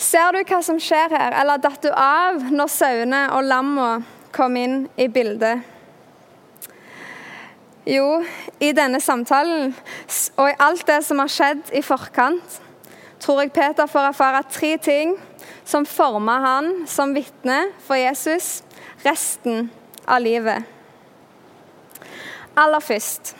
Ser 0.00 0.32
du 0.32 0.40
hva 0.40 0.62
som 0.64 0.80
skjer 0.80 1.12
her, 1.12 1.36
eller 1.36 1.60
datt 1.60 1.84
du 1.84 1.90
av 1.92 2.40
når 2.52 2.72
sauene 2.72 3.22
og 3.36 3.44
lamma 3.44 3.90
kom 4.32 4.56
inn 4.60 4.84
i 4.96 5.08
bildet? 5.12 5.75
Jo, 7.86 8.18
i 8.58 8.72
denne 8.74 8.98
samtalen 8.98 9.68
og 10.34 10.48
i 10.50 10.56
alt 10.58 10.88
det 10.88 10.98
som 11.06 11.20
har 11.22 11.30
skjedd 11.30 11.68
i 11.70 11.84
forkant, 11.86 12.56
tror 13.22 13.44
jeg 13.44 13.52
Peter 13.54 13.86
får 13.86 14.08
erfare 14.08 14.40
tre 14.50 14.72
ting 14.82 15.14
som 15.62 15.86
forma 15.86 16.34
han 16.42 16.70
som 16.90 17.14
vitne 17.14 17.68
for 17.86 17.94
Jesus 17.94 18.64
resten 19.06 19.68
av 20.02 20.18
livet. 20.26 20.66
Aller 22.58 22.82
først 22.82 23.36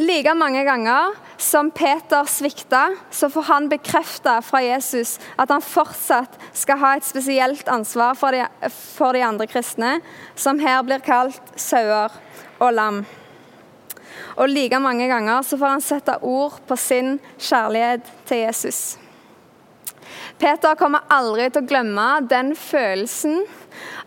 Like 0.00 0.32
mange 0.38 0.62
ganger 0.64 1.12
som 1.36 1.68
Peter 1.68 2.24
svikta, 2.24 2.94
så 3.12 3.28
får 3.28 3.44
han 3.50 3.68
bekrefta 3.68 4.38
fra 4.40 4.62
Jesus 4.64 5.18
at 5.36 5.52
han 5.52 5.60
fortsatt 5.60 6.38
skal 6.56 6.80
ha 6.80 6.94
et 6.96 7.04
spesielt 7.04 7.68
ansvar 7.68 8.16
for 8.16 8.32
de, 8.32 8.46
for 8.70 9.12
de 9.12 9.20
andre 9.26 9.44
kristne, 9.50 9.98
som 10.32 10.62
her 10.64 10.80
blir 10.86 11.04
kalt 11.04 11.52
sauer 11.60 12.16
og 12.56 12.72
lam. 12.72 13.04
Og 14.36 14.48
like 14.50 14.80
mange 14.82 15.08
ganger 15.10 15.44
så 15.46 15.58
får 15.60 15.74
han 15.74 15.84
sette 15.84 16.16
ord 16.22 16.60
på 16.68 16.76
sin 16.80 17.18
kjærlighet 17.38 18.10
til 18.28 18.44
Jesus. 18.46 18.82
Peter 20.40 20.76
kommer 20.78 21.04
aldri 21.12 21.50
til 21.50 21.62
å 21.62 21.68
glemme 21.68 22.06
den 22.30 22.54
følelsen 22.56 23.42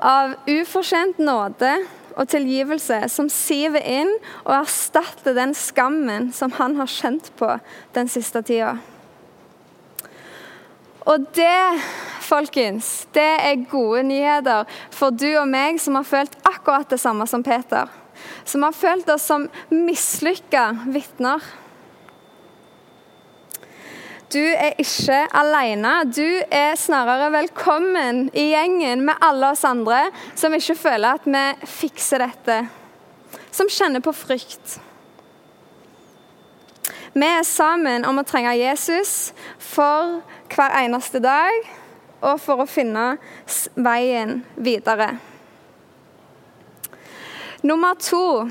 av 0.01 0.33
ufortjent 0.49 1.19
nåde 1.21 1.75
og 2.13 2.29
tilgivelse 2.29 3.03
som 3.09 3.29
siver 3.31 3.83
inn 3.85 4.11
og 4.43 4.55
erstatter 4.63 5.37
den 5.37 5.53
skammen 5.57 6.31
som 6.33 6.53
han 6.57 6.77
har 6.79 6.89
kjent 6.89 7.31
på 7.39 7.55
den 7.93 8.09
siste 8.11 8.41
tida. 8.45 8.75
Og 11.03 11.25
det, 11.35 11.81
folkens, 12.23 13.03
det 13.13 13.31
er 13.43 13.65
gode 13.69 14.05
nyheter 14.07 14.69
for 14.93 15.11
du 15.11 15.27
og 15.35 15.49
meg 15.51 15.81
som 15.83 15.99
har 15.99 16.07
følt 16.07 16.37
akkurat 16.47 16.89
det 16.89 17.01
samme 17.01 17.27
som 17.29 17.43
Peter. 17.43 17.91
Som 18.45 18.63
har 18.65 18.75
følt 18.75 19.09
oss 19.09 19.25
som 19.29 19.49
mislykka 19.71 20.69
vitner. 20.93 21.43
Du 24.33 24.41
er 24.41 24.73
ikke 24.81 25.19
alene. 25.37 25.91
Du 26.09 26.25
er 26.49 26.77
snarere 26.79 27.29
velkommen 27.35 28.25
i 28.33 28.47
gjengen 28.49 29.03
med 29.05 29.21
alle 29.21 29.51
oss 29.53 29.61
andre 29.67 30.07
som 30.33 30.55
ikke 30.57 30.77
føler 30.79 31.19
at 31.19 31.27
vi 31.27 31.43
fikser 31.69 32.23
dette, 32.23 32.55
som 33.53 33.69
kjenner 33.69 34.01
på 34.01 34.15
frykt. 34.17 34.79
Vi 37.13 37.27
er 37.29 37.45
sammen 37.45 38.07
om 38.09 38.17
å 38.17 38.25
trenge 38.25 38.55
Jesus 38.57 39.35
for 39.61 40.23
hver 40.55 40.79
eneste 40.81 41.21
dag 41.21 41.59
og 42.23 42.41
for 42.41 42.63
å 42.63 42.69
finne 42.69 43.19
veien 43.77 44.39
videre. 44.57 45.11
Nummer 47.63 47.95
to 47.95 48.49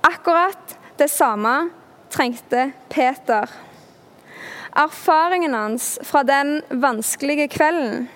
Akkurat 0.00 0.78
det 0.96 1.08
samme 1.08 1.68
trengte 2.08 2.70
Peter. 2.88 3.50
Erfaringen 4.72 5.54
hans 5.54 5.98
fra 6.02 6.22
den 6.24 6.62
vanskelige 6.70 7.50
kvelden 7.52 8.06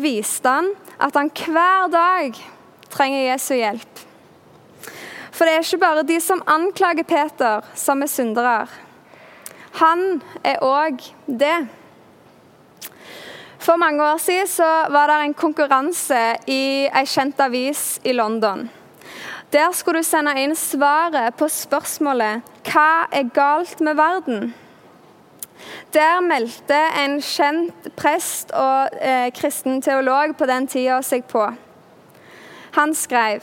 viste 0.00 0.48
han 0.48 0.70
at 0.96 1.20
han 1.20 1.28
hver 1.36 1.92
dag 1.92 2.40
trenger 2.88 3.26
Jesu 3.26 3.58
hjelp. 3.58 4.02
For 5.28 5.44
det 5.44 5.58
er 5.58 5.68
ikke 5.68 5.82
bare 5.84 6.08
de 6.08 6.16
som 6.24 6.40
anklager 6.48 7.04
Peter, 7.04 7.60
som 7.76 8.00
er 8.00 8.08
syndere. 8.08 8.58
Han 9.84 10.22
er 10.40 10.64
òg 10.64 11.04
det. 11.26 11.66
For 13.64 13.76
mange 13.76 14.02
år 14.02 14.16
siden 14.16 14.46
så 14.46 14.66
var 14.92 15.06
det 15.08 15.14
en 15.24 15.34
konkurranse 15.34 16.20
i 16.52 16.84
ei 16.84 17.06
kjent 17.08 17.38
avis 17.40 18.00
i 18.04 18.12
London. 18.12 18.66
Der 19.52 19.72
skulle 19.72 20.02
du 20.02 20.04
sende 20.04 20.34
inn 20.36 20.52
svaret 20.56 21.32
på 21.38 21.48
spørsmålet 21.48 22.42
'Hva 22.64 23.06
er 23.12 23.30
galt 23.34 23.80
med 23.80 23.96
verden?' 23.96 24.54
Der 25.94 26.20
meldte 26.20 26.76
en 27.04 27.20
kjent 27.20 27.96
prest 27.96 28.50
og 28.50 28.88
eh, 29.00 29.32
kristen 29.32 29.82
teolog 29.82 30.36
på 30.36 30.46
den 30.46 30.66
tida 30.66 31.00
seg 31.02 31.24
på. 31.24 31.54
Han 32.70 32.94
skrev 32.94 33.40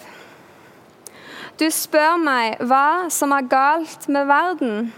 Du 1.59 1.69
spør 1.69 2.17
meg 2.17 2.57
hva 2.59 3.09
som 3.09 3.31
er 3.31 3.41
galt 3.41 4.09
med 4.09 4.25
verden. 4.25 4.93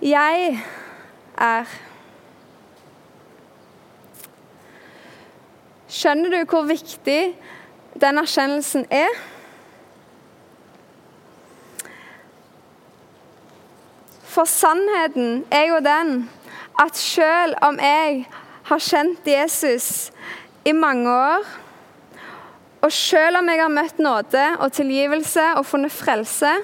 Jeg 0.00 0.62
er 1.38 1.64
Skjønner 5.92 6.32
du 6.32 6.38
hvor 6.48 6.64
viktig 6.64 7.20
den 8.00 8.20
erkjennelsen 8.22 8.86
er. 8.88 9.12
For 14.32 14.48
sannheten 14.48 15.42
er 15.52 15.66
jo 15.68 15.80
den 15.84 16.14
at 16.80 16.96
selv 16.96 17.58
om 17.66 17.76
jeg 17.82 18.22
har 18.70 18.80
kjent 18.80 19.26
Jesus 19.28 19.88
i 20.64 20.72
mange 20.72 21.10
år, 21.12 21.44
og 22.82 22.92
selv 22.92 23.42
om 23.42 23.50
jeg 23.52 23.60
har 23.60 23.70
møtt 23.70 24.00
nåde 24.00 24.46
og 24.64 24.72
tilgivelse 24.72 25.44
og 25.58 25.66
funnet 25.68 25.92
frelse, 25.92 26.54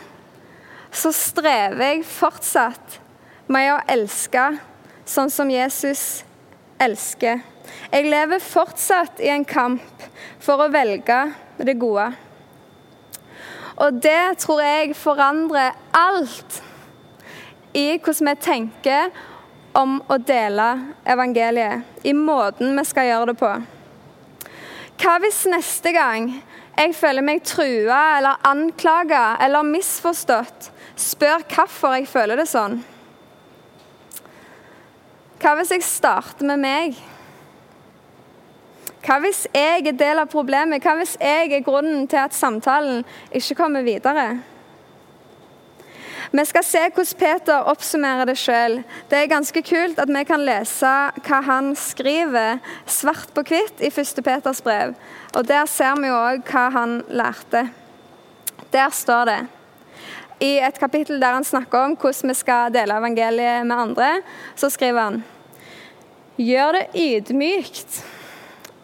så 0.89 1.13
strever 1.13 1.85
jeg 1.85 2.09
fortsatt 2.09 2.99
med 3.53 3.75
å 3.75 3.79
elske 3.93 4.49
sånn 5.09 5.31
som 5.31 5.53
Jesus 5.53 6.25
elsker. 6.81 7.45
Jeg 7.93 8.09
lever 8.09 8.43
fortsatt 8.43 9.21
i 9.25 9.31
en 9.33 9.47
kamp 9.49 10.09
for 10.43 10.61
å 10.65 10.71
velge 10.73 11.19
det 11.59 11.77
gode. 11.81 12.11
Og 13.79 14.01
det 14.03 14.39
tror 14.43 14.63
jeg 14.65 14.97
forandrer 14.99 15.77
alt 15.95 16.63
i 17.79 17.93
hvordan 17.95 18.31
vi 18.33 18.35
tenker 18.43 19.11
om 19.79 19.99
å 20.11 20.17
dele 20.19 20.69
evangeliet, 21.07 21.85
i 22.03 22.15
måten 22.17 22.75
vi 22.79 22.85
skal 22.89 23.07
gjøre 23.07 23.31
det 23.31 23.37
på. 23.39 23.51
Hva 24.99 25.19
hvis 25.23 25.45
neste 25.47 25.93
gang 25.95 26.33
jeg 26.79 26.95
føler 26.99 27.23
meg 27.23 27.45
trua 27.47 28.01
eller 28.17 28.43
anklaga 28.49 29.37
eller 29.45 29.67
misforstått, 29.67 30.73
spør 30.99 31.45
hvorfor 31.53 31.95
jeg 31.95 32.09
føler 32.11 32.41
det 32.41 32.49
sånn? 32.51 32.81
Hva 35.39 35.55
hvis 35.61 35.71
jeg 35.77 35.87
starter 35.87 36.51
med 36.51 36.65
meg? 36.65 36.99
Hva 39.09 39.17
hvis 39.25 39.47
jeg 39.57 39.87
er 39.89 39.95
del 39.97 40.19
av 40.21 40.29
problemet? 40.29 40.85
Hva 40.85 40.93
hvis 40.99 41.15
jeg 41.17 41.49
er 41.57 41.63
grunnen 41.65 42.03
til 42.13 42.19
at 42.21 42.35
samtalen 42.37 43.07
ikke 43.33 43.55
kommer 43.57 43.87
videre? 43.87 44.35
Vi 46.29 46.45
skal 46.45 46.65
se 46.69 46.83
hvordan 46.93 47.17
Peter 47.17 47.71
oppsummerer 47.73 48.29
det 48.29 48.35
sjøl. 48.37 48.83
Det 49.09 49.17
er 49.17 49.31
ganske 49.31 49.63
kult 49.65 50.03
at 50.03 50.13
vi 50.13 50.25
kan 50.29 50.45
lese 50.45 50.91
hva 51.25 51.39
han 51.47 51.71
skriver 51.73 52.61
svart 52.85 53.33
på 53.33 53.47
hvitt 53.49 53.81
i 53.81 53.89
1. 53.89 54.21
Peters 54.27 54.61
brev. 54.61 54.93
Og 55.33 55.49
Der 55.49 55.65
ser 55.65 55.97
vi 55.97 56.13
òg 56.13 56.45
hva 56.53 56.67
han 56.77 56.99
lærte. 57.09 57.65
Der 58.77 58.93
står 58.93 59.25
det 59.33 59.39
i 60.45 60.53
et 60.61 60.77
kapittel 60.79 61.17
der 61.17 61.33
han 61.39 61.49
snakker 61.49 61.79
om 61.81 61.97
hvordan 61.97 62.29
vi 62.29 62.37
skal 62.37 62.77
dele 62.77 63.01
evangeliet 63.01 63.65
med 63.65 63.87
andre, 63.89 64.13
så 64.55 64.69
skriver 64.69 65.01
han 65.01 65.21
Gjør 66.37 66.77
det 66.77 66.87
ydmykt 66.93 68.03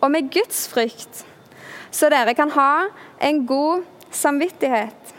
og 0.04 0.10
med 0.12 0.28
Guds 0.32 0.66
frykt, 0.68 1.24
så 1.94 2.10
dere 2.12 2.34
kan 2.36 2.50
ha 2.52 2.90
en 3.24 3.46
god 3.48 3.86
samvittighet. 4.12 5.14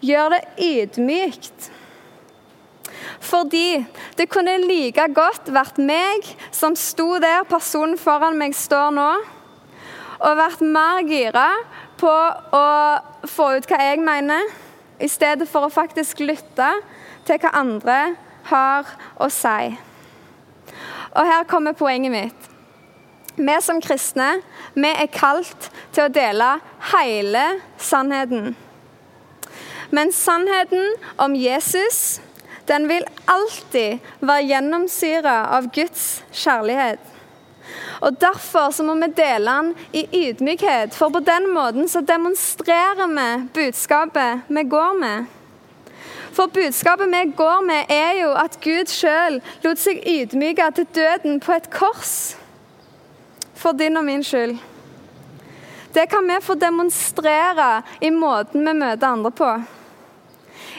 Gjør 0.00 0.32
det 0.32 0.40
ydmykt. 0.64 1.70
Fordi 3.20 3.84
det 4.16 4.28
kunne 4.32 4.56
like 4.64 5.04
godt 5.16 5.50
vært 5.52 5.80
meg 5.80 6.24
som 6.54 6.76
sto 6.76 7.18
der 7.20 7.44
personen 7.48 7.98
foran 8.00 8.38
meg 8.40 8.56
står 8.56 8.94
nå, 8.96 9.10
og 10.24 10.40
vært 10.40 10.64
mer 10.64 11.02
gira 11.08 11.48
på 12.00 12.12
å 12.56 12.66
få 13.28 13.50
ut 13.58 13.68
hva 13.68 13.80
jeg 13.90 14.00
mener, 14.04 14.48
i 15.02 15.10
stedet 15.10 15.48
for 15.50 15.66
å 15.66 15.74
faktisk 15.74 16.22
lytte 16.24 16.70
til 17.26 17.40
hva 17.42 17.52
andre 17.60 17.98
har 18.48 18.88
å 19.20 19.28
si. 19.32 19.74
Og 21.14 21.28
her 21.28 21.48
kommer 21.50 21.76
poenget 21.76 22.14
mitt. 22.14 22.53
Vi 23.36 23.56
som 23.62 23.80
kristne 23.82 24.36
vi 24.74 24.90
er 24.90 25.10
kalt 25.10 25.70
til 25.94 26.06
å 26.06 26.12
dele 26.12 26.50
hele 26.92 27.46
sannheten. 27.78 28.54
Men 29.94 30.12
sannheten 30.12 30.94
om 31.22 31.34
Jesus 31.38 32.20
den 32.68 32.88
vil 32.88 33.04
alltid 33.28 33.98
være 34.24 34.46
gjennomsyra 34.48 35.34
av 35.56 35.68
Guds 35.74 36.22
kjærlighet. 36.32 37.02
Og 38.00 38.20
Derfor 38.20 38.70
så 38.70 38.84
må 38.84 38.94
vi 39.00 39.08
dele 39.16 39.52
den 39.52 39.70
i 39.92 40.04
ydmykhet, 40.28 40.94
for 40.94 41.12
på 41.12 41.20
den 41.24 41.48
måten 41.54 41.88
så 41.88 42.00
demonstrerer 42.00 43.08
vi 43.08 43.28
budskapet 43.54 44.48
vi 44.48 44.64
går 44.68 44.98
med. 45.00 45.26
For 46.34 46.46
budskapet 46.46 47.08
vi 47.12 47.32
går 47.36 47.60
med, 47.66 47.84
er 47.88 48.20
jo 48.22 48.32
at 48.34 48.58
Gud 48.60 48.90
sjøl 48.90 49.38
lot 49.64 49.80
seg 49.80 50.02
ydmyke 50.02 50.70
til 50.74 50.88
døden 50.94 51.40
på 51.40 51.54
et 51.54 51.70
kors. 51.70 52.34
For 53.54 53.72
din 53.72 53.96
og 53.96 54.04
min 54.04 54.24
skyld. 54.24 54.58
Det 55.94 56.08
kan 56.10 56.26
vi 56.28 56.40
få 56.42 56.54
demonstrere 56.54 57.82
i 58.00 58.10
måten 58.10 58.66
vi 58.66 58.72
møter 58.74 59.06
andre 59.06 59.30
på. 59.30 59.50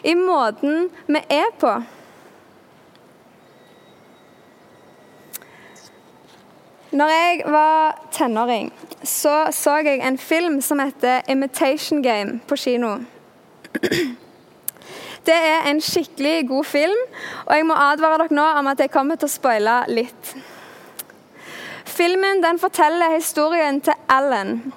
I 0.04 0.16
måten 0.16 0.90
vi 1.08 1.22
er 1.30 1.52
på. 1.60 1.72
Når 6.96 7.08
jeg 7.12 7.42
var 7.52 7.96
tenåring, 8.12 8.74
så 9.04 9.48
så 9.52 9.78
jeg 9.84 10.00
en 10.08 10.18
film 10.18 10.62
som 10.62 10.80
heter 10.80 11.22
'Imitation 11.28 12.04
Game' 12.04 12.40
på 12.48 12.56
kino. 12.56 12.98
Det 15.26 15.34
er 15.34 15.70
en 15.70 15.82
skikkelig 15.82 16.48
god 16.48 16.64
film, 16.64 17.02
og 17.46 17.56
jeg 17.56 17.66
må 17.66 17.74
advare 17.74 18.18
dere 18.18 18.36
nå 18.36 18.44
om 18.60 18.68
at 18.68 18.80
jeg 18.80 18.92
kommer 18.92 19.16
til 19.16 19.26
å 19.26 19.32
spoile 19.32 19.84
litt. 19.88 20.36
Filmen 21.96 22.42
den 22.44 22.60
forteller 22.60 23.14
historien 23.16 23.78
til 23.82 23.94
Ellen. 24.12 24.74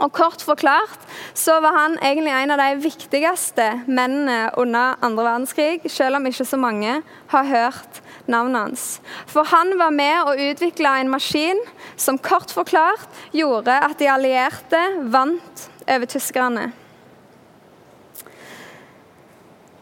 Og 0.00 0.12
Kort 0.12 0.42
forklart 0.44 1.00
så 1.34 1.58
var 1.60 1.72
han 1.76 1.94
egentlig 2.04 2.32
en 2.32 2.52
av 2.52 2.60
de 2.60 2.82
viktigste 2.84 3.66
mennene 3.86 4.50
under 4.60 4.98
andre 5.04 5.24
verdenskrig, 5.24 5.80
selv 5.92 6.16
om 6.16 6.26
ikke 6.28 6.44
så 6.48 6.58
mange 6.60 6.98
har 7.32 7.48
hørt 7.48 8.00
navnet 8.26 8.60
hans. 8.60 8.84
For 9.28 9.48
han 9.48 9.72
var 9.80 9.92
med 9.96 10.28
å 10.28 10.50
utvikle 10.50 10.92
en 11.00 11.12
maskin 11.12 11.60
som 11.96 12.20
kort 12.20 12.52
forklart 12.52 13.08
gjorde 13.36 13.72
at 13.72 13.96
de 14.00 14.10
allierte 14.12 14.80
vant 15.12 15.64
over 15.86 16.08
tyskerne. 16.08 16.66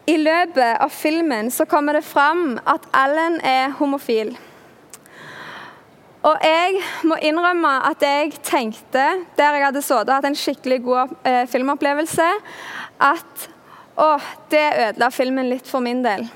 I 0.07 0.15
løpet 0.19 0.79
av 0.81 0.91
filmen 0.91 1.51
så 1.51 1.67
kommer 1.67 1.99
det 1.99 2.07
fram 2.07 2.57
at 2.67 2.87
Allen 2.95 3.39
er 3.47 3.75
homofil. 3.79 4.33
Og 6.21 6.43
jeg 6.45 6.81
må 7.09 7.15
innrømme 7.25 7.69
at 7.89 8.03
jeg 8.05 8.35
tenkte, 8.45 9.05
der 9.37 9.55
jeg 9.57 9.65
hadde 9.65 9.81
sittet 9.81 10.11
og 10.11 10.19
hatt 10.19 10.27
en 10.29 10.37
skikkelig 10.37 10.77
god 10.85 11.15
eh, 11.25 11.47
filmopplevelse, 11.49 12.27
at 13.01 13.47
å, 13.97 14.11
det 14.53 14.67
ødela 14.83 15.09
filmen 15.13 15.49
litt 15.49 15.65
for 15.69 15.81
min 15.81 16.03
del. 16.05 16.27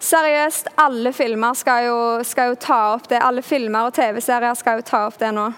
Seriøst, 0.00 0.68
alle 0.80 1.14
filmer 1.16 1.56
skal 1.56 1.88
jo, 1.88 1.96
skal 2.28 2.52
jo 2.52 2.60
ta 2.60 2.78
opp 2.94 3.08
det. 3.08 3.22
Alle 3.24 3.44
filmer 3.44 3.88
og 3.88 3.96
TV-serier 3.96 4.56
skal 4.56 4.80
jo 4.80 4.86
ta 4.92 5.02
opp 5.08 5.18
det 5.20 5.32
nå. 5.36 5.48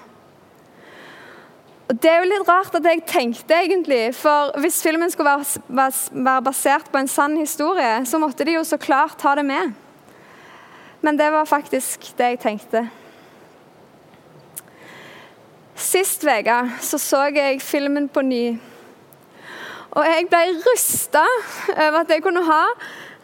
Og 1.91 1.99
Det 1.99 2.11
er 2.11 2.23
jo 2.23 2.31
litt 2.31 2.49
rart 2.49 2.75
at 2.79 2.87
jeg 2.87 3.05
tenkte, 3.11 3.59
egentlig. 3.59 4.01
For 4.19 4.55
hvis 4.63 4.81
filmen 4.87 5.11
skulle 5.11 5.35
være, 5.35 5.91
være 6.15 6.47
basert 6.47 6.91
på 6.95 7.03
en 7.03 7.11
sann 7.11 7.37
historie, 7.39 8.01
så 8.07 8.23
måtte 8.23 8.47
de 8.47 8.55
jo 8.55 8.65
så 8.67 8.79
klart 8.79 9.19
ta 9.19 9.35
det 9.39 9.47
med. 9.47 9.75
Men 11.03 11.19
det 11.19 11.31
var 11.35 11.51
faktisk 11.51 12.13
det 12.19 12.35
jeg 12.37 12.45
tenkte. 12.47 12.87
Sist 15.83 16.23
uke 16.23 16.59
så, 16.81 16.99
så 16.99 17.25
jeg 17.35 17.61
filmen 17.62 18.07
på 18.09 18.23
ny. 18.23 18.45
Og 19.92 20.07
jeg 20.07 20.29
ble 20.31 20.42
rysta 20.64 21.25
over 21.75 22.03
at 22.05 22.12
jeg 22.12 22.23
kunne 22.25 22.45
ha 22.47 22.62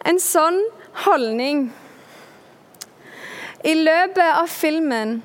en 0.09 0.19
sånn 0.21 0.59
holdning. 1.05 1.69
I 3.67 3.75
løpet 3.79 4.27
av 4.27 4.51
filmen 4.51 5.21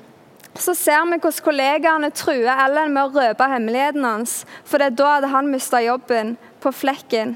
så 0.54 0.74
ser 0.78 1.02
vi 1.10 1.18
hvordan 1.18 1.44
kollegaene 1.44 2.10
truer 2.14 2.62
Ellen 2.64 2.94
med 2.94 3.08
å 3.08 3.22
røpe 3.24 3.48
hemmeligheten 3.50 4.06
hans, 4.06 4.42
for 4.62 4.78
det 4.78 4.92
er 4.92 4.98
da 5.00 5.10
hadde 5.16 5.32
han 5.34 5.50
mista 5.50 5.82
jobben 5.82 6.36
på 6.62 6.72
flekken. 6.72 7.34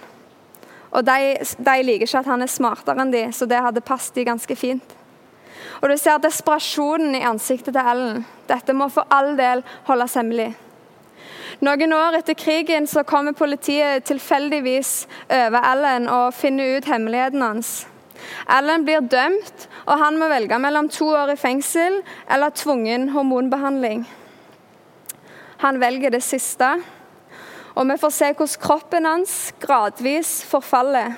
Og 0.95 1.05
de, 1.05 1.35
de, 1.59 1.75
liker 1.85 2.07
ikke 2.07 2.23
at 2.23 2.31
han 2.31 2.45
er 2.47 2.51
smartere 2.51 3.03
enn 3.03 3.13
de, 3.13 3.27
så 3.35 3.51
det 3.51 3.61
hadde 3.61 3.85
passet 3.85 4.17
de 4.17 4.27
ganske 4.31 4.57
fint. 4.57 4.98
Og 5.83 5.91
du 5.91 5.97
ser 5.99 6.19
desperasjonen 6.23 7.15
i 7.15 7.27
ansiktet 7.27 7.75
til 7.75 7.91
Ellen. 7.93 8.25
Dette 8.49 8.75
må 8.75 8.89
for 8.91 9.07
all 9.15 9.37
del 9.39 9.63
holdes 9.87 10.17
hemmelig. 10.19 10.51
Noen 11.65 11.93
år 11.95 12.21
etter 12.21 12.37
krigen 12.39 12.87
så 12.87 13.03
kommer 13.07 13.35
politiet 13.35 14.05
tilfeldigvis 14.07 14.93
over 15.27 15.65
Ellen 15.73 16.07
og 16.11 16.35
finner 16.39 16.79
ut 16.79 16.91
hemmeligheten 16.91 17.43
hans. 17.43 17.73
Ellen 18.51 18.85
blir 18.87 19.03
dømt, 19.07 19.67
og 19.87 19.99
han 19.99 20.19
må 20.19 20.29
velge 20.31 20.59
mellom 20.59 20.91
to 20.93 21.09
år 21.15 21.35
i 21.35 21.39
fengsel 21.39 22.01
eller 22.31 22.55
tvungen 22.55 23.09
hormonbehandling. 23.15 24.05
Han 25.63 25.81
velger 25.83 26.15
det 26.15 26.23
siste, 26.23 26.69
og 27.75 27.87
vi 27.91 27.99
får 27.99 28.15
se 28.15 28.33
hvordan 28.35 28.63
kroppen 28.63 29.07
hans 29.07 29.35
gradvis 29.63 30.39
forfaller. 30.47 31.17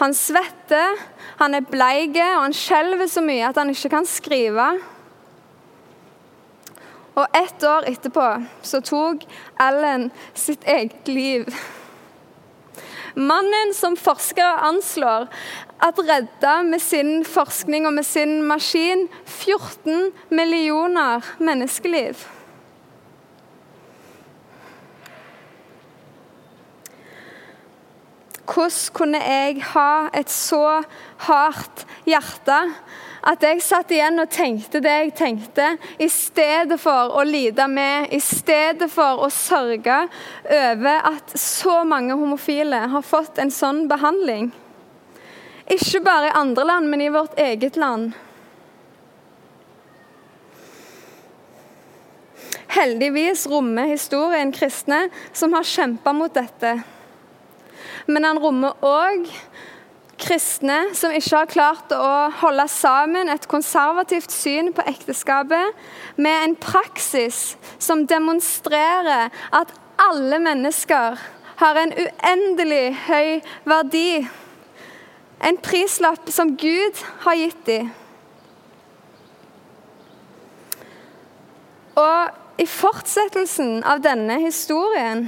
Han 0.00 0.14
svetter, 0.16 0.98
han 1.40 1.54
er 1.54 1.68
bleik, 1.68 2.16
og 2.16 2.46
han 2.46 2.56
skjelver 2.56 3.10
så 3.10 3.22
mye 3.24 3.48
at 3.48 3.60
han 3.60 3.72
ikke 3.72 3.92
kan 3.92 4.08
skrive. 4.08 4.68
Og 7.12 7.36
ett 7.36 7.64
år 7.68 7.88
etterpå 7.90 8.26
så 8.64 8.80
tok 8.84 9.24
Ellen 9.60 10.08
sitt 10.34 10.64
eget 10.64 11.08
liv. 11.08 11.48
Mannen 13.14 13.74
som 13.76 13.98
forskere 14.00 14.62
anslår 14.64 15.26
at 15.84 15.98
redda 16.00 16.62
med 16.64 16.80
sin 16.80 17.26
forskning 17.28 17.84
og 17.86 17.92
med 17.98 18.06
sin 18.08 18.38
maskin 18.48 19.04
14 19.26 20.12
millioner 20.32 21.26
menneskeliv. 21.38 22.16
Hvordan 28.42 28.94
kunne 28.96 29.20
jeg 29.22 29.62
ha 29.72 30.08
et 30.18 30.30
så 30.30 30.82
hardt 31.28 31.84
hjerte 32.08 32.58
at 33.22 33.44
jeg 33.46 33.62
satt 33.62 33.92
igjen 33.94 34.18
og 34.18 34.32
tenkte 34.34 34.80
det 34.82 34.92
jeg 34.96 35.12
tenkte, 35.14 35.66
i 36.02 36.08
stedet 36.10 36.78
for 36.82 37.14
å 37.14 37.22
lide 37.22 37.68
med, 37.70 38.10
i 38.10 38.18
stedet 38.18 38.88
for 38.90 39.22
å 39.22 39.28
sørge 39.30 40.00
over 40.42 41.06
at 41.12 41.36
så 41.38 41.84
mange 41.86 42.16
homofile 42.18 42.80
har 42.90 43.06
fått 43.06 43.38
en 43.38 43.54
sånn 43.54 43.84
behandling? 43.90 44.50
Ikke 45.70 46.02
bare 46.02 46.32
i 46.32 46.36
andre 46.40 46.66
land, 46.66 46.90
men 46.90 47.04
i 47.04 47.12
vårt 47.14 47.38
eget 47.38 47.78
land. 47.78 48.10
Heldigvis 52.72 53.46
rommer 53.52 53.92
historien 53.92 54.50
kristne 54.50 55.04
som 55.30 55.54
har 55.54 55.68
kjempa 55.68 56.10
mot 56.16 56.34
dette 56.34 56.80
men 58.06 58.24
han 58.24 58.40
rommer 58.42 58.78
òg 58.86 59.28
kristne 60.22 60.92
som 60.96 61.12
ikke 61.14 61.36
har 61.36 61.50
klart 61.50 61.94
å 61.96 62.10
holde 62.42 62.66
sammen 62.70 63.30
et 63.32 63.48
konservativt 63.50 64.32
syn 64.32 64.70
på 64.76 64.84
ekteskapet, 64.90 65.72
med 66.16 66.44
en 66.46 66.56
praksis 66.56 67.56
som 67.82 68.06
demonstrerer 68.06 69.32
at 69.50 69.72
alle 70.02 70.38
mennesker 70.42 71.18
har 71.62 71.78
en 71.78 71.94
uendelig 71.94 72.84
høy 73.06 73.40
verdi. 73.68 74.22
En 75.42 75.58
prislapp 75.58 76.30
som 76.30 76.54
Gud 76.56 77.02
har 77.24 77.38
gitt 77.38 77.66
dem. 77.66 77.90
Og 81.98 82.62
i 82.62 82.66
fortsettelsen 82.68 83.82
av 83.84 84.00
denne 84.04 84.38
historien, 84.42 85.26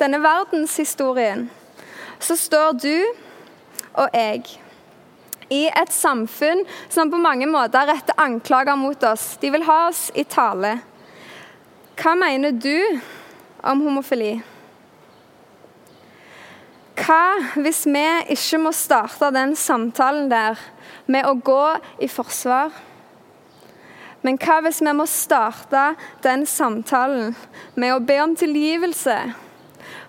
denne 0.00 0.22
verdenshistorien, 0.22 1.50
så 2.22 2.36
står 2.38 2.78
du 2.82 2.96
og 3.92 4.14
jeg 4.16 4.44
i 5.52 5.66
et 5.68 5.92
samfunn 5.92 6.62
som 6.88 7.10
på 7.12 7.20
mange 7.20 7.48
måter 7.50 7.88
retter 7.90 8.16
anklager 8.20 8.78
mot 8.78 9.04
oss. 9.04 9.34
De 9.42 9.50
vil 9.52 9.66
ha 9.66 9.88
oss 9.90 10.06
i 10.16 10.24
tale. 10.24 10.78
Hva 12.00 12.14
mener 12.16 12.56
du 12.56 13.00
om 13.68 13.84
homofili? 13.84 14.38
Hva 17.02 17.58
hvis 17.60 17.84
vi 17.88 18.06
ikke 18.32 18.62
må 18.62 18.72
starte 18.76 19.32
den 19.34 19.54
samtalen 19.58 20.30
der 20.32 20.60
med 21.10 21.26
å 21.26 21.34
gå 21.34 21.64
i 22.00 22.08
forsvar? 22.08 22.72
Men 24.22 24.38
hva 24.38 24.60
hvis 24.62 24.80
vi 24.84 24.92
må 24.94 25.06
starte 25.10 25.92
den 26.22 26.46
samtalen 26.46 27.34
med 27.74 27.96
å 27.96 28.02
be 28.06 28.20
om 28.22 28.36
tilgivelse? 28.38 29.16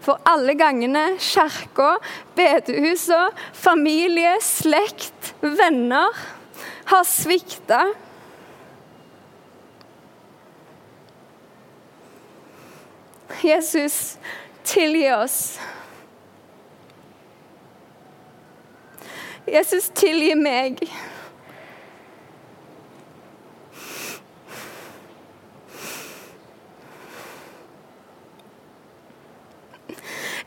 For 0.04 0.20
alle 0.28 0.54
gangene 0.60 1.18
kirka, 1.20 1.94
bedehusene, 2.36 3.32
familie, 3.56 4.36
slekt, 4.44 5.34
venner 5.42 6.12
har 6.92 7.06
svikta. 7.08 7.86
Jesus, 13.44 14.18
tilgi 14.64 15.08
oss. 15.16 15.40
Jesus, 19.48 19.90
tilgi 19.96 20.36
meg. 20.36 20.84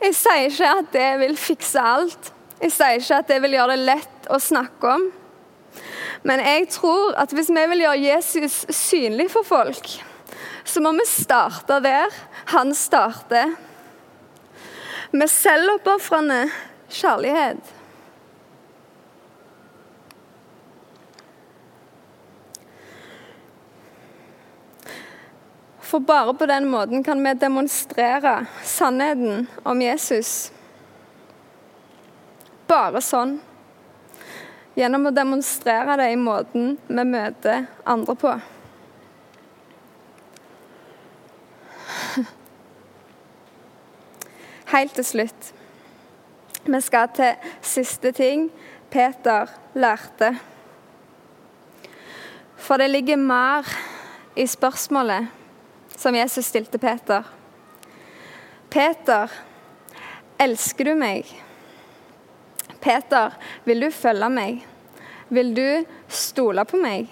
Jeg 0.00 0.16
sier 0.16 0.48
ikke 0.50 0.72
at 0.80 0.90
det 0.92 1.12
vil 1.22 1.38
fikse 1.40 1.80
alt. 1.80 2.32
Jeg 2.61 2.72
sier 2.72 2.98
ikke 3.00 3.20
at 3.20 3.30
det 3.30 3.38
vil 3.44 3.56
gjøre 3.56 3.76
det 3.76 3.87
lett 3.88 4.28
å 4.32 4.40
snakke 4.42 4.96
om. 4.96 5.06
Men 6.26 6.42
jeg 6.42 6.68
tror 6.74 7.14
at 7.20 7.32
hvis 7.37 7.52
vi 7.52 7.64
vil 7.70 7.85
gjøre 7.85 8.02
Jesus 8.02 8.64
synlig 8.74 9.28
for 9.32 9.46
folk, 9.46 9.90
så 10.66 10.82
må 10.82 10.92
vi 10.96 11.06
starte 11.09 11.78
der 11.85 12.12
han 12.50 12.74
starter. 12.74 13.54
Med 15.16 15.30
selvoppofrende 15.30 16.48
kjærlighet. 16.92 17.75
For 25.87 26.01
bare 26.03 26.35
på 26.35 26.46
den 26.46 26.66
måten 26.66 27.05
kan 27.05 27.25
vi 27.25 27.35
demonstrere 27.35 28.46
sannheten 28.64 29.46
om 29.62 29.83
Jesus. 29.83 30.53
Bare 32.66 33.01
sånn. 33.01 33.40
Gjennom 34.75 35.07
å 35.07 35.11
demonstrere 35.14 35.96
det 36.01 36.11
i 36.11 36.16
måten 36.18 36.75
vi 36.88 37.05
møter 37.07 37.66
andre 37.87 38.14
på. 38.18 38.35
Helt 44.75 44.94
til 44.99 45.07
slutt. 45.12 45.55
Vi 46.66 46.81
skal 46.83 47.09
til 47.14 47.35
siste 47.62 48.11
ting 48.11 48.51
Peter 48.90 49.46
lærte. 49.79 50.35
For 52.59 52.75
det 52.83 52.90
ligger 52.90 53.16
mer 53.22 53.62
i 54.35 54.51
spørsmålet 54.51 55.45
som 55.96 56.14
Jesus 56.14 56.46
stilte 56.46 56.78
Peter. 56.78 57.24
Peter, 58.68 59.30
elsker 60.38 60.85
du 60.85 60.94
meg? 60.94 61.28
Peter, 62.80 63.32
vil 63.64 63.80
du 63.87 63.90
følge 63.90 64.28
meg? 64.30 64.64
Vil 65.28 65.54
du 65.56 65.68
stole 66.09 66.64
på 66.68 66.78
meg? 66.78 67.09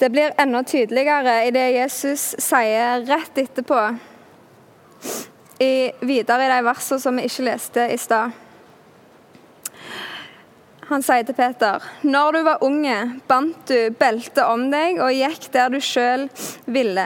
Det 0.00 0.08
blir 0.10 0.32
enda 0.40 0.62
tydeligere 0.64 1.34
i 1.46 1.50
det 1.52 1.66
Jesus 1.76 2.22
sier 2.40 3.04
rett 3.04 3.38
etterpå, 3.38 3.80
i, 5.60 5.92
videre 6.00 6.46
i 6.46 6.52
de 6.54 6.62
versene 6.64 7.02
som 7.02 7.20
vi 7.20 7.26
ikke 7.28 7.44
leste 7.44 7.84
i 7.92 7.98
stad. 8.00 8.32
Han 10.90 11.04
sier 11.06 11.22
til 11.22 11.36
Peter, 11.38 11.84
når 12.02 12.32
du 12.34 12.38
var 12.42 12.62
unge, 12.66 12.94
bandt 13.30 13.68
du 13.70 13.92
beltet 13.94 14.42
om 14.42 14.64
deg 14.72 14.98
og 14.98 15.14
gikk 15.14 15.44
der 15.54 15.70
du 15.70 15.78
sjøl 15.78 16.24
ville. 16.66 17.04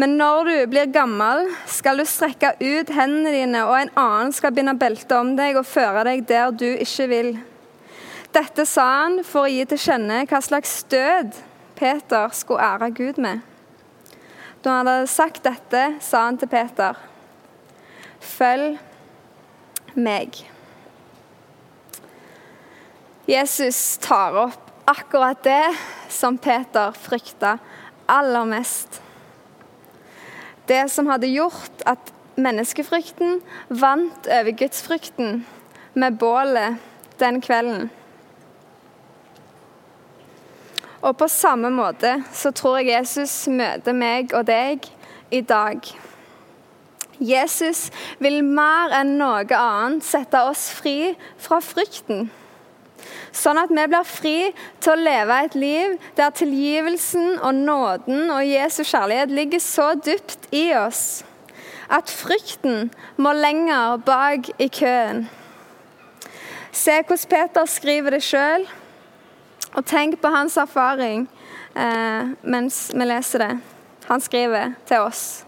Men 0.00 0.14
når 0.16 0.48
du 0.48 0.54
blir 0.72 0.88
gammel, 0.88 1.50
skal 1.68 2.00
du 2.00 2.06
strekke 2.08 2.54
ut 2.56 2.92
hendene 2.96 3.34
dine, 3.34 3.66
og 3.68 3.76
en 3.76 3.92
annen 4.00 4.32
skal 4.32 4.54
binde 4.56 4.72
beltet 4.80 5.12
om 5.12 5.34
deg 5.36 5.60
og 5.60 5.68
føre 5.68 6.06
deg 6.08 6.24
der 6.30 6.56
du 6.56 6.70
ikke 6.72 7.10
vil. 7.12 7.30
Dette 8.32 8.64
sa 8.64 8.88
han 9.02 9.20
for 9.28 9.44
å 9.44 9.52
gi 9.52 9.68
til 9.68 9.82
kjenne 9.84 10.24
hva 10.32 10.40
slags 10.44 10.78
død 10.88 11.36
Peter 11.76 12.32
skulle 12.32 12.64
ære 12.64 12.90
Gud 12.96 13.20
med. 13.20 13.44
Da 14.64 14.80
han 14.80 14.88
hadde 14.88 15.12
sagt 15.12 15.44
dette, 15.44 15.86
sa 16.00 16.26
han 16.30 16.40
til 16.40 16.48
Peter, 16.48 16.96
følg 18.24 18.80
meg. 19.94 20.46
Jesus 23.26 23.98
tar 23.98 24.36
opp 24.38 24.70
akkurat 24.84 25.42
det 25.42 25.74
som 26.08 26.38
Peter 26.38 26.92
frykta 26.92 27.58
aller 28.06 28.44
mest. 28.46 29.00
Det 30.66 30.84
som 30.90 31.10
hadde 31.10 31.26
gjort 31.26 31.82
at 31.90 32.12
menneskefrykten 32.38 33.40
vant 33.68 34.30
over 34.30 34.54
gudsfrykten 34.54 35.42
med 35.98 36.18
bålet 36.22 36.78
den 37.18 37.40
kvelden. 37.42 37.90
Og 41.02 41.18
på 41.18 41.26
samme 41.30 41.70
måte 41.74 42.20
så 42.34 42.54
tror 42.54 42.78
jeg 42.78 42.94
Jesus 42.94 43.34
møter 43.50 43.94
meg 43.94 44.30
og 44.38 44.46
deg 44.46 44.86
i 45.34 45.42
dag. 45.42 45.82
Jesus 47.18 47.88
vil 48.22 48.42
mer 48.44 48.94
enn 49.00 49.16
noe 49.18 49.46
annet 49.50 50.06
sette 50.06 50.46
oss 50.46 50.68
fri 50.78 51.14
fra 51.42 51.58
frykten. 51.64 52.28
Sånn 53.36 53.60
at 53.60 53.72
vi 53.72 53.84
blir 53.84 54.08
fri 54.08 54.36
til 54.80 54.94
å 54.94 55.00
leve 55.00 55.38
et 55.44 55.56
liv 55.58 55.96
der 56.16 56.32
tilgivelsen 56.36 57.36
og 57.36 57.58
nåden 57.58 58.30
og 58.32 58.46
Jesu 58.46 58.80
kjærlighet 58.82 59.34
ligger 59.36 59.60
så 59.60 59.90
dypt 60.00 60.48
i 60.56 60.70
oss 60.78 61.20
at 61.92 62.10
frykten 62.10 62.90
må 63.22 63.32
lenger 63.36 64.00
bak 64.06 64.48
i 64.58 64.68
køen. 64.72 65.26
Se 66.72 66.98
hvordan 67.00 67.30
Peter 67.30 67.68
skriver 67.70 68.16
det 68.16 68.24
sjøl, 68.26 68.66
og 69.76 69.84
tenk 69.86 70.18
på 70.20 70.32
hans 70.32 70.56
erfaring 70.60 71.26
eh, 71.76 72.32
mens 72.42 72.86
vi 72.94 73.06
leser 73.06 73.44
det. 73.44 73.52
Han 74.08 74.22
skriver 74.22 74.74
til 74.88 75.04
oss. 75.04 75.44